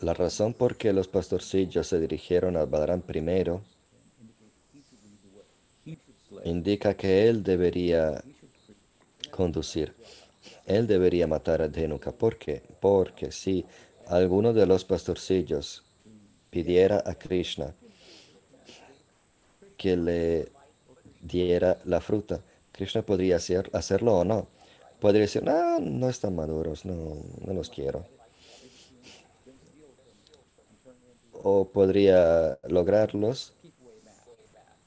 [0.03, 3.63] La razón por qué los pastorcillos se dirigieron a Balaram primero
[6.45, 8.21] indica que él debería
[9.31, 9.95] conducir.
[10.67, 12.11] Él debería matar a Denuka.
[12.11, 12.63] ¿Por qué?
[12.81, 13.65] Porque si
[14.09, 15.85] alguno de los pastorcillos
[16.51, 17.73] pidiera a Krishna
[19.77, 20.49] que le
[21.21, 22.41] diera la fruta,
[22.73, 24.49] Krishna podría hacer, hacerlo o no.
[24.99, 28.05] Podría decir, no, no están maduros, no, no los quiero.
[31.43, 33.53] O podría lograrlos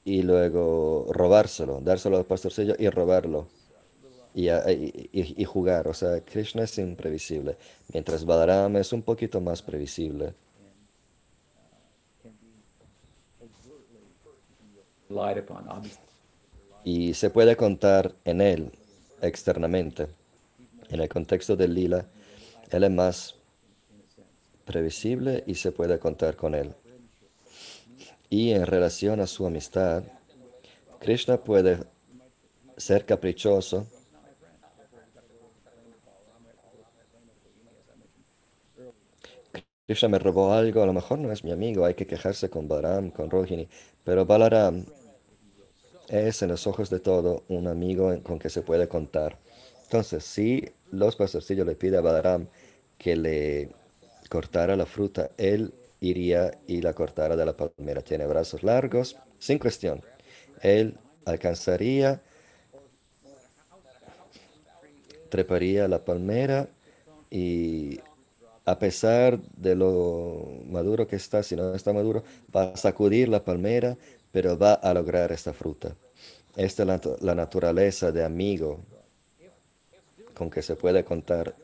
[0.04, 3.46] y luego robárselo, dárselo al pastorcillo y robarlo.
[4.34, 5.88] Y, y- y- y jugar.
[5.88, 7.56] O sea, Krishna es imprevisible,
[7.92, 10.34] mientras Balaram es un poquito más previsible.
[16.84, 18.70] Y se puede contar en él
[19.22, 20.08] externamente.
[20.90, 22.06] En el contexto del lila,
[22.70, 23.34] él es más
[24.66, 26.74] previsible y se puede contar con él.
[28.28, 30.02] Y en relación a su amistad,
[31.00, 31.78] Krishna puede
[32.76, 33.86] ser caprichoso
[39.86, 42.66] Krishna me robó algo, a lo mejor no es mi amigo, hay que quejarse con
[42.66, 43.68] Balaram, con Rohini,
[44.02, 44.84] pero Balaram
[46.08, 49.38] es en los ojos de todo un amigo con que se puede contar.
[49.84, 52.48] Entonces, si los pastorcillos le piden a Balaram
[52.98, 53.68] que le
[54.28, 58.02] cortara la fruta, él iría y la cortara de la palmera.
[58.02, 60.02] Tiene brazos largos, sin cuestión.
[60.62, 62.20] Él alcanzaría,
[65.28, 66.68] treparía la palmera
[67.30, 68.00] y
[68.64, 72.24] a pesar de lo maduro que está, si no está maduro,
[72.54, 73.96] va a sacudir la palmera,
[74.32, 75.94] pero va a lograr esta fruta.
[76.56, 78.80] Esta es la, la naturaleza de amigo
[80.34, 81.54] con que se puede contar.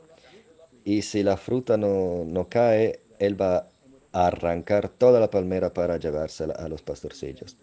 [0.85, 3.67] Y si la fruta no, no cae, él va
[4.11, 7.55] a arrancar toda la palmera para llevársela a los pastorcillos.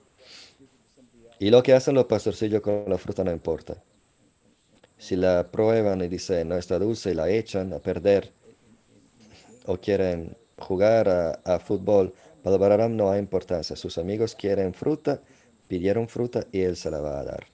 [1.39, 3.77] Y lo que hacen los pastorcillos con la fruta no importa.
[4.99, 8.33] Si la prueban y dicen no está dulce la echan a perder,
[9.67, 12.13] o quieren jugar a, a fútbol,
[12.43, 13.77] para Balaram no hay importancia.
[13.77, 15.21] Sus amigos quieren fruta,
[15.69, 17.47] pidieron fruta y él se la va a dar.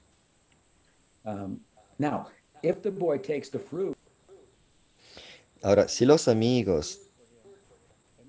[1.26, 1.60] um,
[1.98, 2.28] now,
[2.62, 3.96] if the boy takes the fruit,
[5.66, 7.00] Ahora, si los amigos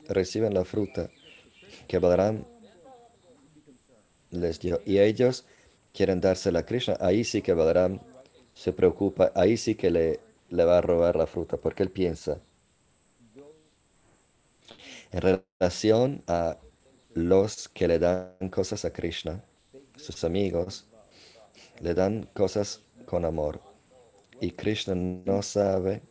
[0.07, 1.11] reciben la fruta
[1.87, 2.43] que Balaram
[4.31, 5.45] les dio y ellos
[5.93, 7.99] quieren dársela a Krishna, ahí sí que Balaram
[8.55, 10.19] se preocupa, ahí sí que le,
[10.49, 12.39] le va a robar la fruta, porque él piensa
[15.11, 16.57] en relación a
[17.13, 19.43] los que le dan cosas a Krishna,
[19.95, 20.85] sus amigos,
[21.81, 23.61] le dan cosas con amor.
[24.41, 26.01] Y Krishna no sabe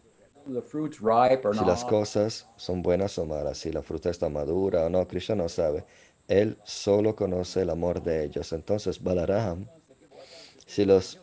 [0.46, 5.06] si las cosas son buenas o malas, si la fruta está madura o no.
[5.06, 5.84] Krishna no sabe.
[6.28, 8.52] Él solo conoce el amor de ellos.
[8.52, 9.66] Entonces, Balaram,
[10.66, 11.18] si los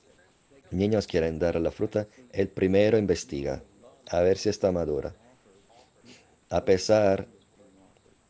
[0.71, 3.61] niños quieren dar la fruta, él primero investiga
[4.09, 5.13] a ver si está madura.
[6.49, 7.25] A pesar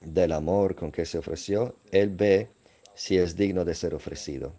[0.02, 2.50] del amor con que se ofreció, él ve
[2.96, 4.54] si es digno de ser ofrecido.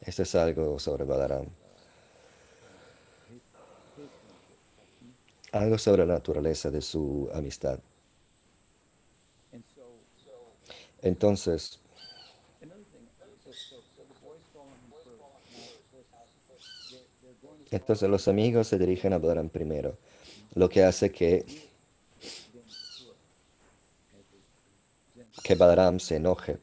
[0.00, 1.61] Esto es algo sobre Balaram.
[5.52, 7.78] Algo sobre la naturaleza de su amistad.
[11.02, 11.78] Entonces,
[17.70, 19.96] entonces los amigos se dirigen a Balaram primero,
[20.54, 21.44] lo que hace que,
[25.42, 25.56] que
[26.00, 26.58] se enoje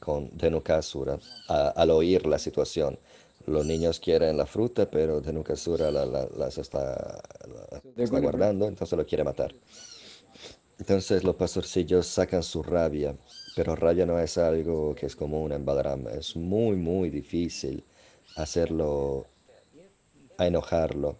[0.00, 2.98] con Dhenukasura a- al oír la situación.
[3.46, 8.96] Los niños quieren la fruta, pero Dhenukasura la, la- las está, la está guardando, entonces
[8.98, 9.54] lo quiere matar.
[10.78, 13.14] Entonces los pastorcillos sacan su rabia,
[13.54, 16.06] pero rabia no es algo que es común en Balaram.
[16.08, 17.82] Es muy, muy difícil
[18.36, 19.26] hacerlo,
[20.38, 21.16] a enojarlo.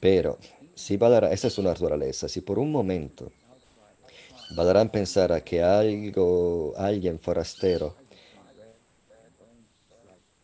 [0.00, 0.38] Pero
[0.74, 3.32] si Balaram, esa es su naturaleza, si por un momento
[4.56, 7.94] Balaram pensara que algo, alguien forastero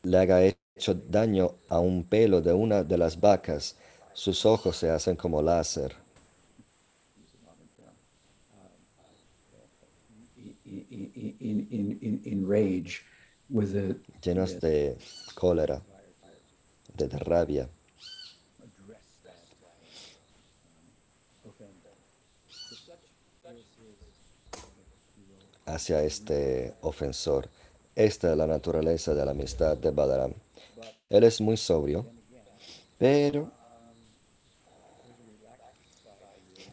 [0.04, 0.40] le haga
[0.76, 3.76] hecho daño a un pelo de una de las vacas,
[4.12, 5.94] sus ojos se hacen como láser.
[14.22, 14.96] llenos de
[15.34, 15.82] cólera,
[16.94, 17.68] de, de rabia.
[25.66, 27.48] hacia este ofensor.
[27.94, 30.34] Esta es la naturaleza de la amistad de Balaram.
[31.12, 32.06] Él es muy sobrio,
[32.96, 33.50] pero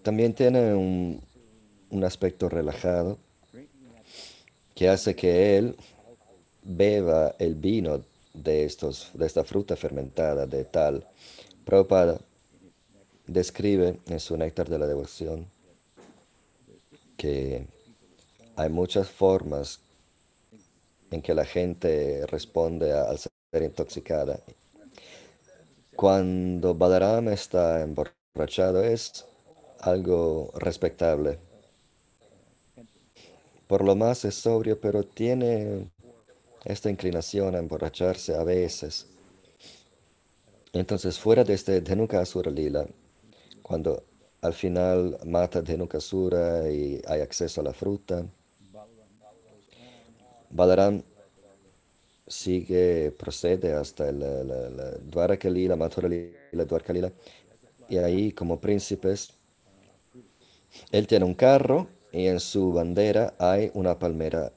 [0.01, 1.21] también tiene un,
[1.89, 3.17] un aspecto relajado
[4.73, 5.75] que hace que él
[6.63, 8.01] beba el vino
[8.33, 11.05] de, estos, de esta fruta fermentada de tal.
[11.65, 12.21] Prabhupada
[13.27, 15.45] describe en su néctar de la devoción
[17.17, 17.65] que
[18.55, 19.81] hay muchas formas
[21.11, 23.19] en que la gente responde al
[23.51, 24.39] ser intoxicada.
[25.95, 29.25] Cuando Balaram está emborrachado es
[29.79, 31.39] algo respetable.
[33.67, 35.89] Por lo más es sobrio, pero tiene
[36.63, 39.07] esta inclinación a emborracharse a veces.
[40.73, 42.85] Entonces, fuera de este Dhenukasura Lila,
[43.63, 44.03] cuando
[44.41, 48.25] al final mata Dhenukasura y hay acceso a la fruta,
[50.51, 51.03] Balaram
[52.29, 56.93] sigue, procede hasta el- el- el Dwaraka Lila, Mathura Lila, Dwarka
[57.89, 59.33] y ahí como príncipes,
[60.91, 64.51] él tiene un carro y en su bandera hay una palmera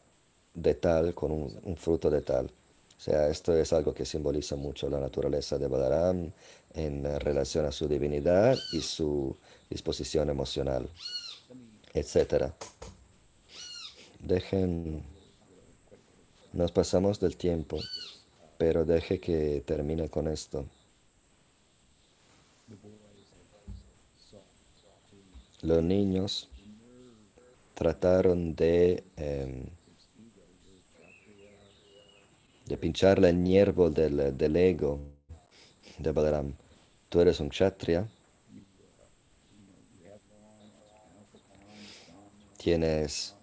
[0.54, 2.46] de tal con un, un fruto de tal.
[2.46, 6.30] O sea, esto es algo que simboliza mucho la naturaleza de Balaram
[6.74, 9.36] en relación a su divinidad y su
[9.70, 10.88] disposición emocional,
[11.94, 12.54] etcétera.
[14.20, 15.02] Dejen,
[16.52, 17.78] nos pasamos del tiempo,
[18.58, 20.66] pero deje que termine con esto.
[25.62, 26.48] Los niños
[27.74, 29.64] trataron de, em,
[32.66, 34.98] de pincharle el hierbo del, del ego
[35.98, 36.54] de Balaram.
[37.08, 38.08] Tú eres un kshatriya,
[42.56, 43.34] tienes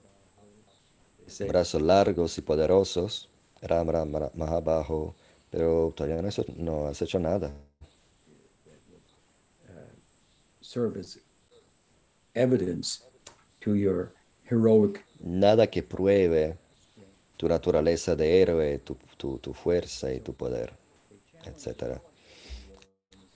[1.47, 3.29] brazos largos y poderosos,
[3.61, 5.13] Ram Ram Ra- Mahabaho,
[5.51, 7.51] pero todavía no has, hecho- no has hecho nada.
[10.61, 11.17] serve as
[12.35, 13.01] evidence
[13.59, 14.11] to your
[14.49, 16.55] heroic Nada que pruebe
[17.37, 20.71] tu naturaleza de héroe, tu, tu- tu fuerza y tu poder,
[21.45, 21.99] etc.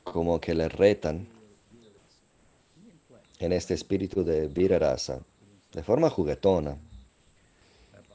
[0.03, 1.27] Como que le retan
[3.39, 5.19] en este espíritu de virarasa,
[5.73, 6.77] de forma juguetona,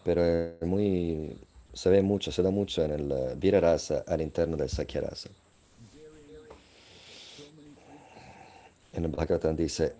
[0.08, 1.36] pero muy,
[1.74, 5.28] se ve mucho, se da mucho en el eh, virarasa al interno del sakyarasa.
[8.94, 9.92] En el Bhagavatam dice,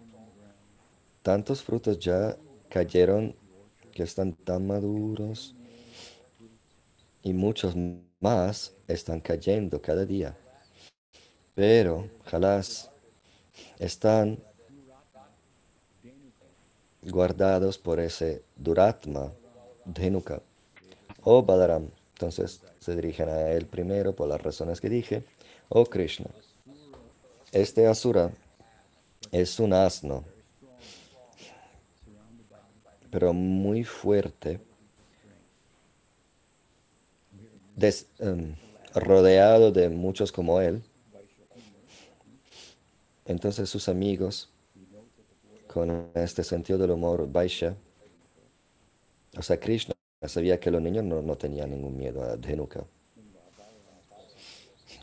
[1.22, 2.34] tantos frutos ya
[2.70, 3.34] cayeron
[3.92, 5.54] que están tan maduros
[7.22, 7.74] y muchos
[8.20, 10.34] más están cayendo cada día.
[11.54, 12.88] Pero, jalás,
[13.78, 14.38] están
[17.02, 19.30] guardados por ese Duratma,
[19.94, 20.42] Dhenuka,
[21.22, 21.88] o Balaram.
[22.14, 25.22] Entonces se dirigen a él primero por las razones que dije,
[25.68, 26.30] o Krishna.
[27.52, 28.30] Este Asura
[29.32, 30.24] es un asno,
[33.10, 34.60] pero muy fuerte,
[38.18, 38.54] em,
[38.94, 40.82] rodeado de muchos como él.
[43.24, 44.48] Entonces sus amigos,
[45.66, 47.76] con este sentido del humor Vaisha,
[49.36, 49.94] o sea, Krishna
[50.26, 52.84] sabía que los niños no, tenían ningún miedo a Dhenuka.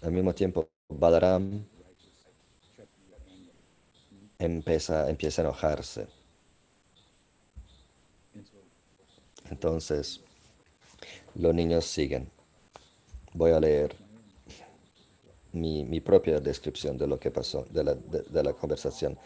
[0.02, 1.66] Al mismo tiempo, Balaram
[4.38, 6.08] empieza, empieza a enojarse.
[9.50, 10.22] Entonces,
[11.36, 12.30] los niños siguen.
[13.34, 13.96] Voy a leer
[15.56, 19.18] mi, propia descripción de lo que pasó, de la, de, la conversación.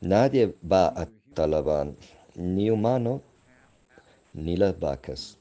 [0.00, 1.96] Nadie va a Talaban,
[2.34, 3.22] ni humano,
[4.32, 5.38] ni las vacas,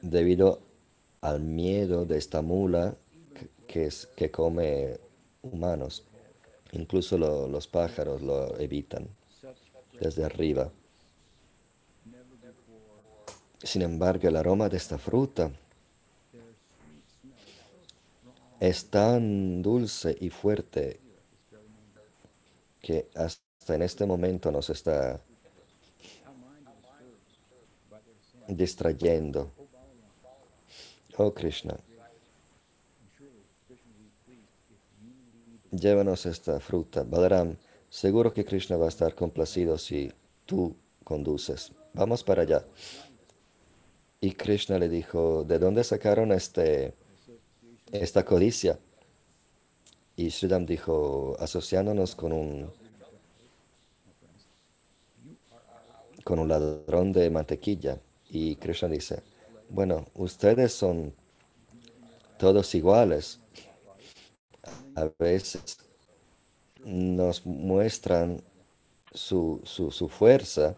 [0.00, 0.60] debido
[1.20, 2.96] al miedo de esta mula
[3.66, 4.98] que, es, que come
[5.42, 6.04] humanos.
[6.72, 9.08] Incluso los pájaros lo evitan
[10.00, 10.70] desde arriba.
[13.62, 15.50] Sin embargo, el aroma de esta fruta
[18.60, 21.00] es tan dulce y fuerte
[22.80, 25.20] que hasta en este momento nos está
[28.48, 29.52] distrayendo.
[31.16, 31.76] Oh Krishna,
[35.70, 37.02] llévanos esta fruta.
[37.02, 37.56] Balaram,
[37.90, 40.12] seguro que Krishna va a estar complacido si
[40.46, 40.74] tú
[41.04, 41.72] conduces.
[41.94, 42.64] Vamos para allá.
[44.20, 46.92] Y Krishna le dijo, ¿de dónde sacaron este,
[47.92, 48.78] esta codicia?
[50.16, 52.72] Y Sridham dijo, asociándonos con un,
[56.24, 58.00] con un ladrón de mantequilla.
[58.30, 59.22] Y Krishna dice,
[59.70, 61.14] bueno, ustedes son
[62.38, 63.38] todos iguales.
[64.94, 65.78] A veces
[66.84, 68.42] nos muestran
[69.12, 70.74] su, su, fuerza.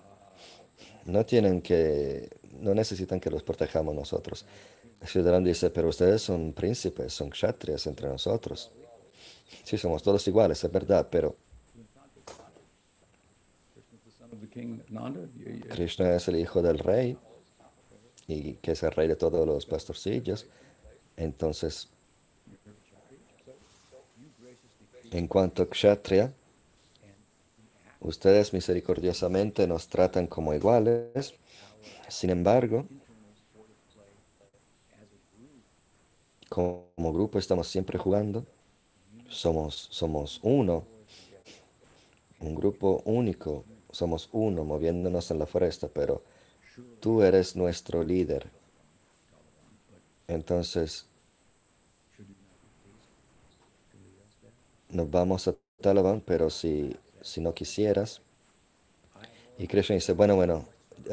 [1.04, 2.28] No tienen que,
[2.60, 4.44] no necesitan que los protejamos nosotros.
[5.04, 8.70] Ciudadano dice, pero ustedes son príncipes, son kshatriyas entre nosotros.
[9.64, 11.36] Sí, somos todos iguales, es verdad, pero
[15.70, 17.16] Krishna es el hijo del rey
[18.30, 20.46] y que es el rey de todos los pastorcillos.
[21.16, 21.88] Entonces,
[25.10, 26.32] en cuanto a Kshatriya,
[28.00, 31.34] ustedes misericordiosamente nos tratan como iguales.
[32.08, 32.86] Sin embargo,
[36.48, 38.46] como grupo estamos siempre jugando.
[39.28, 40.84] Somos, somos uno,
[42.38, 43.64] un grupo único.
[43.90, 46.22] Somos uno moviéndonos en la foresta, pero
[47.00, 48.46] tú eres nuestro líder.
[50.28, 51.06] Entonces,
[54.90, 58.20] nos vamos a Talaban, pero si, si no quisieras.
[59.58, 60.66] Y Krishna dice, bueno, bueno,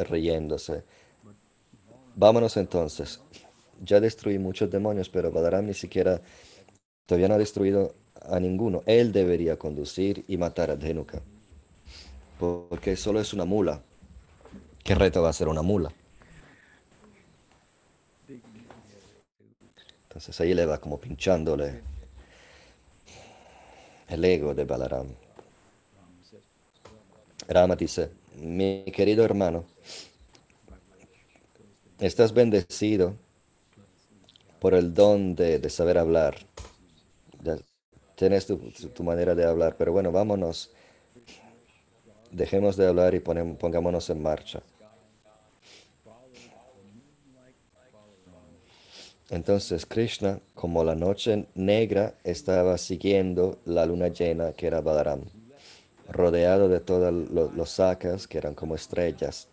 [0.10, 0.84] riéndose.
[2.16, 3.20] Vámonos entonces.
[3.84, 6.22] Ya destruí muchos demonios, pero Balaram ni siquiera
[7.06, 8.84] todavía no ha destruido a ninguno.
[8.86, 11.22] Él debería conducir y matar a Dhenuka.
[12.40, 13.82] Porque solo es una mula.
[14.88, 15.92] ¿Qué reto va a ser una mula?
[20.04, 21.82] Entonces ahí le va como pinchándole
[24.08, 25.08] el ego de Balaram.
[27.50, 29.66] Rama dice, mi querido hermano,
[32.00, 33.14] estás bendecido
[34.62, 36.38] por el don de, saber hablar.
[38.16, 40.72] tienes tu, manera de hablar, pero bueno, vámonos.
[42.32, 44.64] Dejemos de hablar y pongámonos en marcha.
[49.30, 55.22] Entonces Krishna, como la noche negra, estaba siguiendo la luna llena que era Balaram,
[56.10, 59.50] rodeado de todos los sacas que eran como estrellas,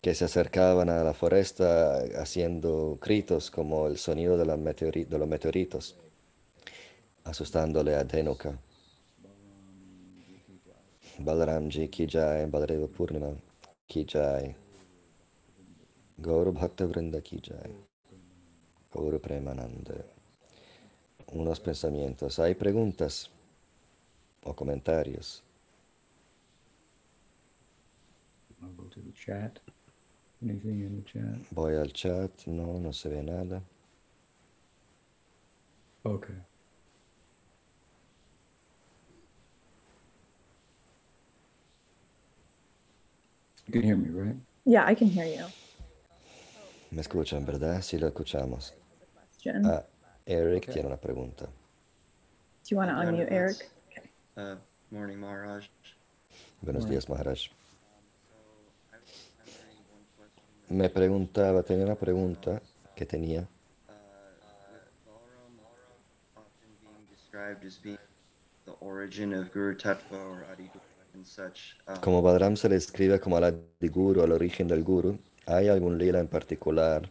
[0.00, 5.96] que se acercaban a la foresta haciendo gritos como el sonido de, los meteoritos,
[7.24, 8.58] asustándole a Dhenuka.
[11.18, 13.30] Balaramji ki jai, Balareva Purnima
[13.86, 14.04] ki
[16.18, 16.86] Gaurabhakta
[17.22, 17.74] que Jai.
[18.92, 20.04] Gaur Premananda.
[21.32, 22.38] Unos pensamientos.
[22.38, 23.30] ¿Hay preguntas
[24.44, 25.42] o comentarios?
[29.14, 29.58] chat.
[30.42, 31.38] Anything in chat?
[31.50, 32.46] Voy al chat.
[32.46, 33.62] No, no se ve nada.
[36.04, 36.28] Ok.
[43.66, 44.36] You can hear me, right?
[44.66, 45.46] Yeah, I can hear you.
[46.94, 47.82] ¿Me escuchan, verdad?
[47.82, 48.72] Sí, lo escuchamos.
[49.64, 49.84] Ah,
[50.24, 50.74] Eric Okay.
[50.74, 51.46] tiene una pregunta.
[51.46, 51.50] Do
[52.68, 53.32] you want to unmute.
[53.32, 53.68] Eric?
[54.36, 54.54] Uh,
[54.92, 55.64] morning, Maharaj.
[56.62, 57.50] Buenos días, Maharaj.
[60.68, 62.62] Me preguntaba, tenía una pregunta
[62.94, 63.40] que tenía.
[63.40, 63.92] Uh,
[64.70, 65.58] with Balaram
[66.36, 67.98] often being described as being
[68.66, 70.70] the origin of Guru Tattva or Adi
[71.14, 71.76] and such.
[71.88, 75.98] Um, Como Badram se le escribe como al Guru, al origen del Guru, ¿hay algún
[75.98, 77.10] lila en particular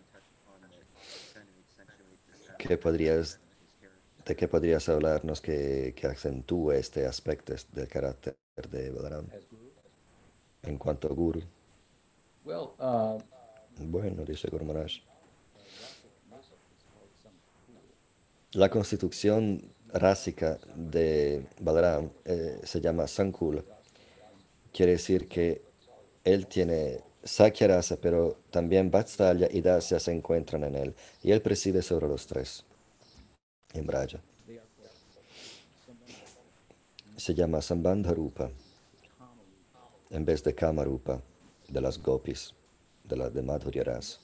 [2.57, 3.39] que podrías,
[4.25, 8.35] de que podrías hablarnos que, que acentúe este aspecto del carácter
[8.69, 9.27] de guru?
[10.63, 11.41] en cuanto a Guru?
[12.45, 13.19] Uh,
[13.79, 14.91] Bueno, dice Guru Maharaj.
[18.53, 19.61] La constitución
[19.91, 23.63] rásica de Balaram eh, se llama Sankula.
[24.71, 25.61] Quiere decir que
[26.23, 30.95] él tiene Sakya rasa, pero también Vatsalya y Dasya se encuentran en él.
[31.23, 32.65] Y él preside sobre los tres
[33.73, 34.19] en Braja.
[37.15, 38.49] Se llama Sambandharupa
[40.09, 41.21] en vez de Kamarupa
[41.69, 42.53] de las gopis,
[43.03, 44.19] de las de Madhurya rasa.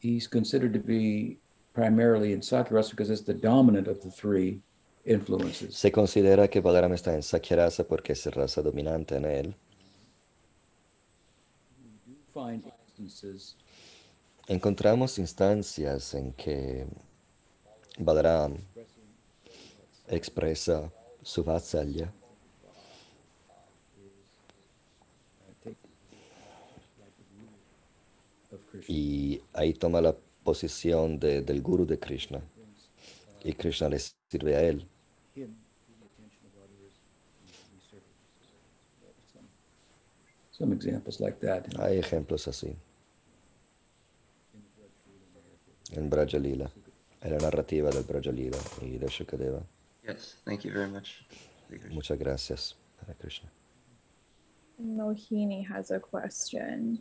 [0.00, 1.38] He's considered to be
[1.72, 4.60] primarily in Sakyarasa because it's the dominant of the three
[5.04, 5.74] influences.
[5.74, 9.54] Se considera que Balaram está en Sakya rasa porque es raza dominante en él.
[14.48, 16.86] Encontramos instancias en que
[17.98, 18.56] Balaram
[20.08, 20.90] expresa
[21.22, 22.12] su Krishna.
[28.88, 32.40] y ahí toma la posición de- del guru de Krishna
[33.42, 33.98] y Krishna le
[34.30, 34.86] sirve a él.
[35.34, 35.54] Him
[35.86, 36.94] to the attention of others
[37.40, 38.06] and we serve.
[39.32, 39.46] Some,
[40.52, 42.74] some examples like that in, Hay ejemplos así
[45.92, 46.70] the Braj Leela narrative.
[46.70, 46.70] en Brajalila,
[47.22, 49.62] en la narrativa del Brajalila y de Shukadeva.
[50.06, 51.24] Yes, thank you very much.
[51.70, 53.48] Hare Muchas gracias, Hare Krishna.
[54.80, 56.98] Mohini has a question.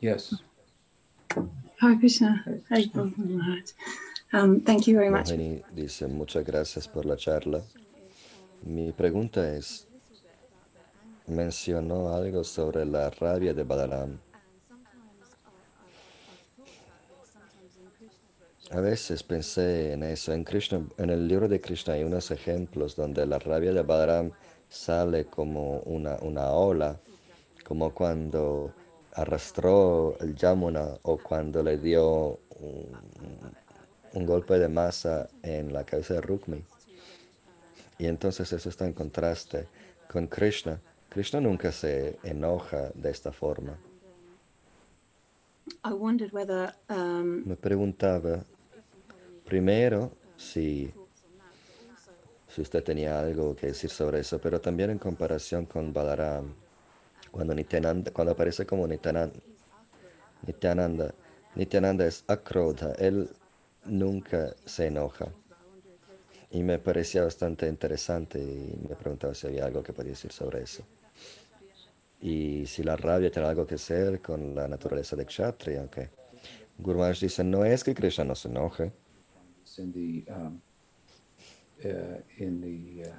[0.00, 0.34] Yes.
[1.80, 2.44] Hare Krishna.
[2.68, 2.84] Hare.
[4.32, 5.30] Um, thank you very much.
[5.30, 7.62] Mohini dice, muchas gracias por la charla.
[8.62, 9.86] Mi pregunta es,
[11.26, 14.18] mencionó algo sobre la rabia de Balaram.
[18.72, 20.32] A veces pensé en eso.
[20.32, 24.30] En, Krishna, en el libro de Krishna hay unos ejemplos donde la rabia de Balaram
[24.68, 27.00] sale como una, una ola,
[27.64, 28.72] como cuando
[29.14, 32.86] arrastró el Yamuna o cuando le dio un,
[34.12, 36.62] un golpe de masa en la cabeza de Rukmi.
[37.98, 39.66] Y entonces eso está en contraste
[40.10, 40.80] con Krishna.
[41.08, 43.76] Krishna nunca se enoja de esta forma.
[45.84, 48.44] I wondered whether um, Me preguntaba
[49.44, 50.92] primero si,
[52.48, 56.52] si usted tenía algo que decir sobre eso, pero también en comparación con Balaram,
[57.30, 59.38] cuando, Nityananda, cuando aparece como Nityananda,
[60.46, 61.14] Nityananda,
[61.54, 63.28] Nityananda es akrodha, él
[63.84, 65.28] nunca se enoja.
[66.52, 70.62] Y me parecía bastante interesante y me preguntaba si había algo que podía decir sobre
[70.62, 70.82] eso.
[72.20, 75.98] Y si la rabia tiene algo que ver con la naturaleza de Kshatriya, ok.
[76.78, 78.92] Maharaj dice, no es que Krishna no se enoje,
[79.80, 80.60] in the um,
[81.84, 83.14] uh, in the uh,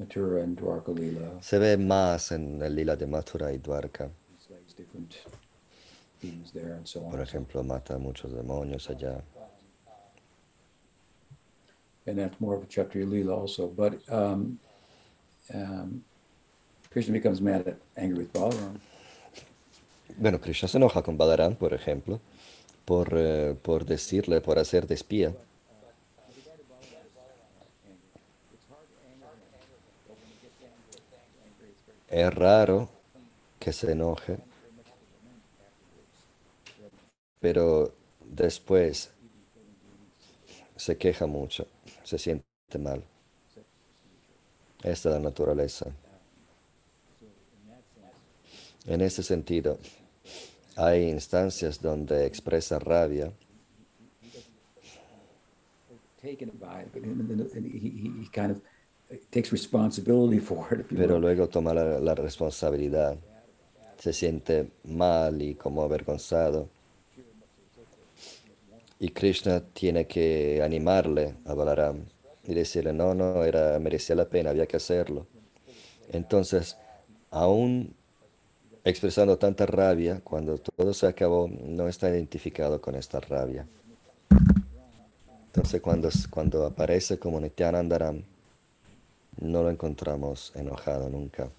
[0.00, 1.42] Mathura and Dwarka Leela.
[1.42, 4.08] se ve más en el lila de Mathura y Dwarka.
[7.10, 9.22] Por ejemplo, mata a muchos demonios allá.
[12.06, 13.68] and that's more of a Kshatriya Leela also.
[13.68, 14.58] But um,
[15.54, 16.02] um,
[16.90, 18.80] Krishna becomes mad at angry with Balaram.
[20.18, 22.20] Bueno, Krishna se enoja con Balaram, por ejemplo,
[22.84, 25.32] por, eh, por decirle, por hacer de espía.
[32.10, 32.88] Es raro
[33.60, 34.36] que se enoje,
[37.38, 39.12] pero después
[40.74, 41.68] se queja mucho,
[42.02, 42.44] se siente
[42.80, 43.04] mal.
[44.82, 45.86] Esta es la naturaleza.
[48.86, 49.78] En ese sentido,
[50.74, 53.32] hay instancias donde expresa rabia,
[59.30, 60.86] Takes responsibility for it.
[60.88, 63.16] Pero luego toma la, la responsabilidad.
[63.98, 66.68] Se siente mal y como avergonzado.
[68.98, 72.04] Y Krishna tiene que animarle a Balaram
[72.44, 75.26] y decirle, no, no, era, merecía la pena, había que hacerlo.
[76.12, 76.76] Entonces,
[77.30, 77.94] aún
[78.84, 83.66] expresando tanta rabia, cuando todo se acabó, no está identificado con esta rabia.
[85.46, 88.22] Entonces, cuando, cuando aparece como Nityanandaram,
[89.38, 91.50] no lo encontramos enojado nunca.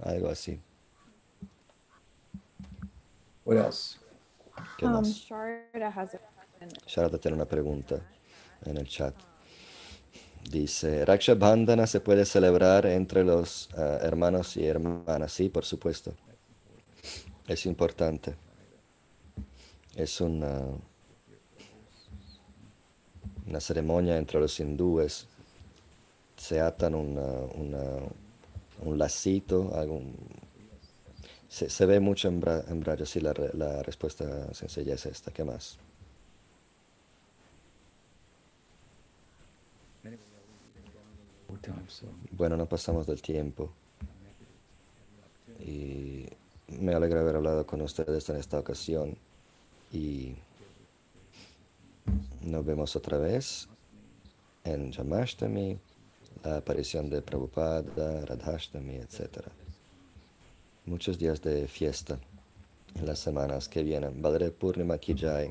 [0.00, 0.60] Algo así.
[3.44, 3.98] What else?
[4.76, 5.08] ¿Qué Um, más?
[5.08, 6.20] Sharda has a
[6.86, 8.00] Sharada tiene una pregunta
[8.64, 9.14] en el chat.
[10.50, 15.32] Dice, Raksha Bandhana se puede celebrar entre los ah, hermanos y hermanas.
[15.32, 16.14] Sí, por supuesto.
[17.46, 18.34] Es importante.
[19.94, 20.62] Es una,
[23.48, 25.26] una ceremonia entre los hindúes.
[26.36, 27.22] Se atan una-
[27.54, 27.98] una-
[28.84, 30.14] un lacito, algún,
[31.48, 35.32] se, se ve mucho en, Bra- en Braille, sí, la, la respuesta sencilla es esta.
[35.32, 35.78] ¿Qué más?
[42.32, 43.70] Bueno, no pasamos del tiempo.
[45.60, 46.26] Y
[46.68, 49.16] me alegra haber hablado con ustedes en esta ocasión.
[49.92, 50.34] Y
[52.42, 53.68] nos vemos otra vez
[54.64, 55.78] en Jamashtami,
[56.44, 59.48] la aparición de Prabhupada, Radhashtami, etc.
[60.86, 62.18] Muchos días de fiesta
[62.94, 64.20] en las semanas que vienen.
[64.22, 65.50] Badre Purnima Ki Jai.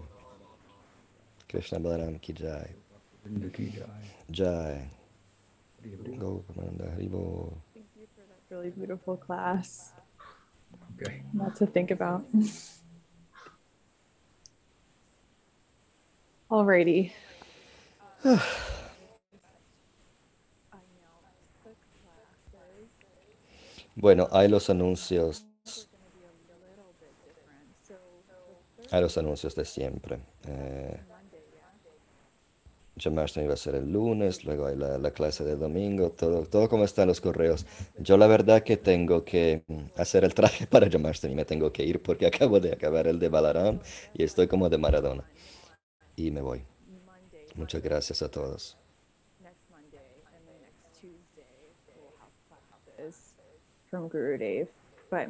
[1.47, 2.75] Krishna Balaram Ki Jai.
[6.17, 7.53] Gopananda Haribo.
[7.73, 9.93] Thank you for that really beautiful class.
[11.01, 11.21] Okay.
[11.33, 12.25] Lot to think about.
[16.49, 17.13] Alrighty.
[23.95, 25.45] Bueno, hay los anuncios.
[28.91, 30.19] Hay los anuncios de siempre.
[30.47, 30.99] Eh,
[32.99, 36.67] Jamashtami va a ser el lunes, luego hay la, la clase de domingo, todo, todo
[36.67, 37.65] como están los correos.
[37.99, 41.83] Yo la verdad que tengo que mm, hacer el traje para Jamashtami, me tengo que
[41.83, 43.79] ir porque acabo de acabar el de Balaram
[44.13, 45.23] y estoy como de Maradona.
[46.17, 46.61] Y me voy.
[47.55, 48.75] Muchas gracias a todos.
[53.89, 54.67] from Guru Dave.
[55.09, 55.29] But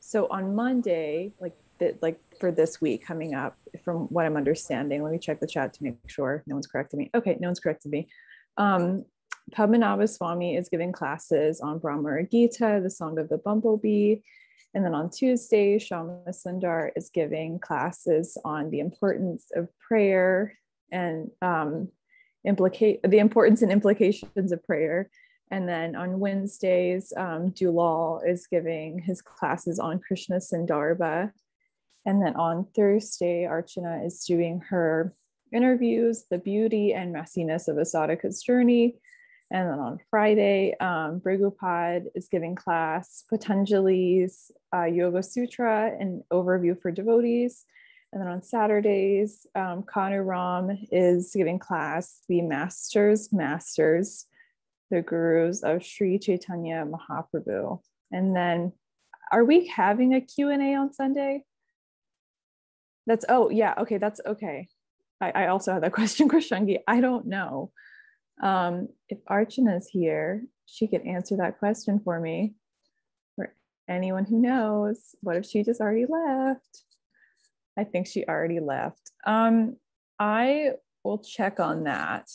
[0.00, 5.02] so on Monday, like that, like for this week coming up, from what I'm understanding,
[5.02, 7.10] let me check the chat to make sure no one's corrected me.
[7.14, 8.08] Okay, no one's corrected me.
[8.56, 9.04] Um,
[9.52, 14.16] Padmanabha Swami is giving classes on Brahma Gita, the Song of the Bumblebee.
[14.74, 20.58] And then on Tuesday, Shama Sundar is giving classes on the importance of prayer
[20.90, 21.88] and um,
[22.44, 25.10] the importance and implications of prayer.
[25.50, 31.30] And then on Wednesdays, um, Dulal is giving his classes on Krishna Sandarbha.
[32.04, 35.14] And then on Thursday, Archana is doing her
[35.52, 37.84] interviews, the beauty and messiness of a
[38.42, 38.96] journey.
[39.54, 46.76] And then on Friday, um, Brigupad is giving class Patanjali's uh, Yoga Sutra, an overview
[46.82, 47.64] for devotees.
[48.12, 54.26] And then on Saturdays, um, Kanu Ram is giving class the Masters, Masters,
[54.90, 57.80] the Gurus of Sri Chaitanya Mahaprabhu.
[58.10, 58.72] And then,
[59.30, 61.44] are we having a Q&A on Sunday?
[63.06, 64.66] That's, oh, yeah, okay, that's okay.
[65.20, 66.78] I, I also had that question, Krishangi.
[66.88, 67.70] I don't know.
[68.42, 72.54] Um, if Archana's here, she could answer that question for me.
[73.36, 73.54] For
[73.88, 76.84] anyone who knows, what if she just already left?
[77.76, 79.10] I think she already left.
[79.26, 79.76] Um,
[80.18, 82.28] I will check on that.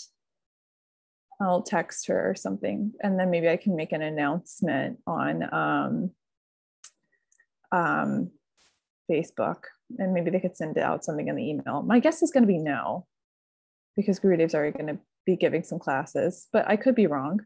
[1.41, 6.11] I'll text her or something, and then maybe I can make an announcement on um,
[7.71, 8.31] um,
[9.09, 9.63] Facebook,
[9.97, 11.81] and maybe they could send out something in the email.
[11.81, 13.07] My guess is going to be no,
[13.95, 17.41] because Gurudev's already going to be giving some classes, but I could be wrong.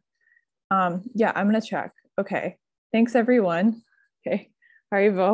[0.71, 1.91] Um, yeah, I'm going to check.
[2.19, 2.57] Okay.
[2.91, 3.81] Thanks, everyone.
[4.25, 4.49] Okay.
[4.93, 5.31] Haribo.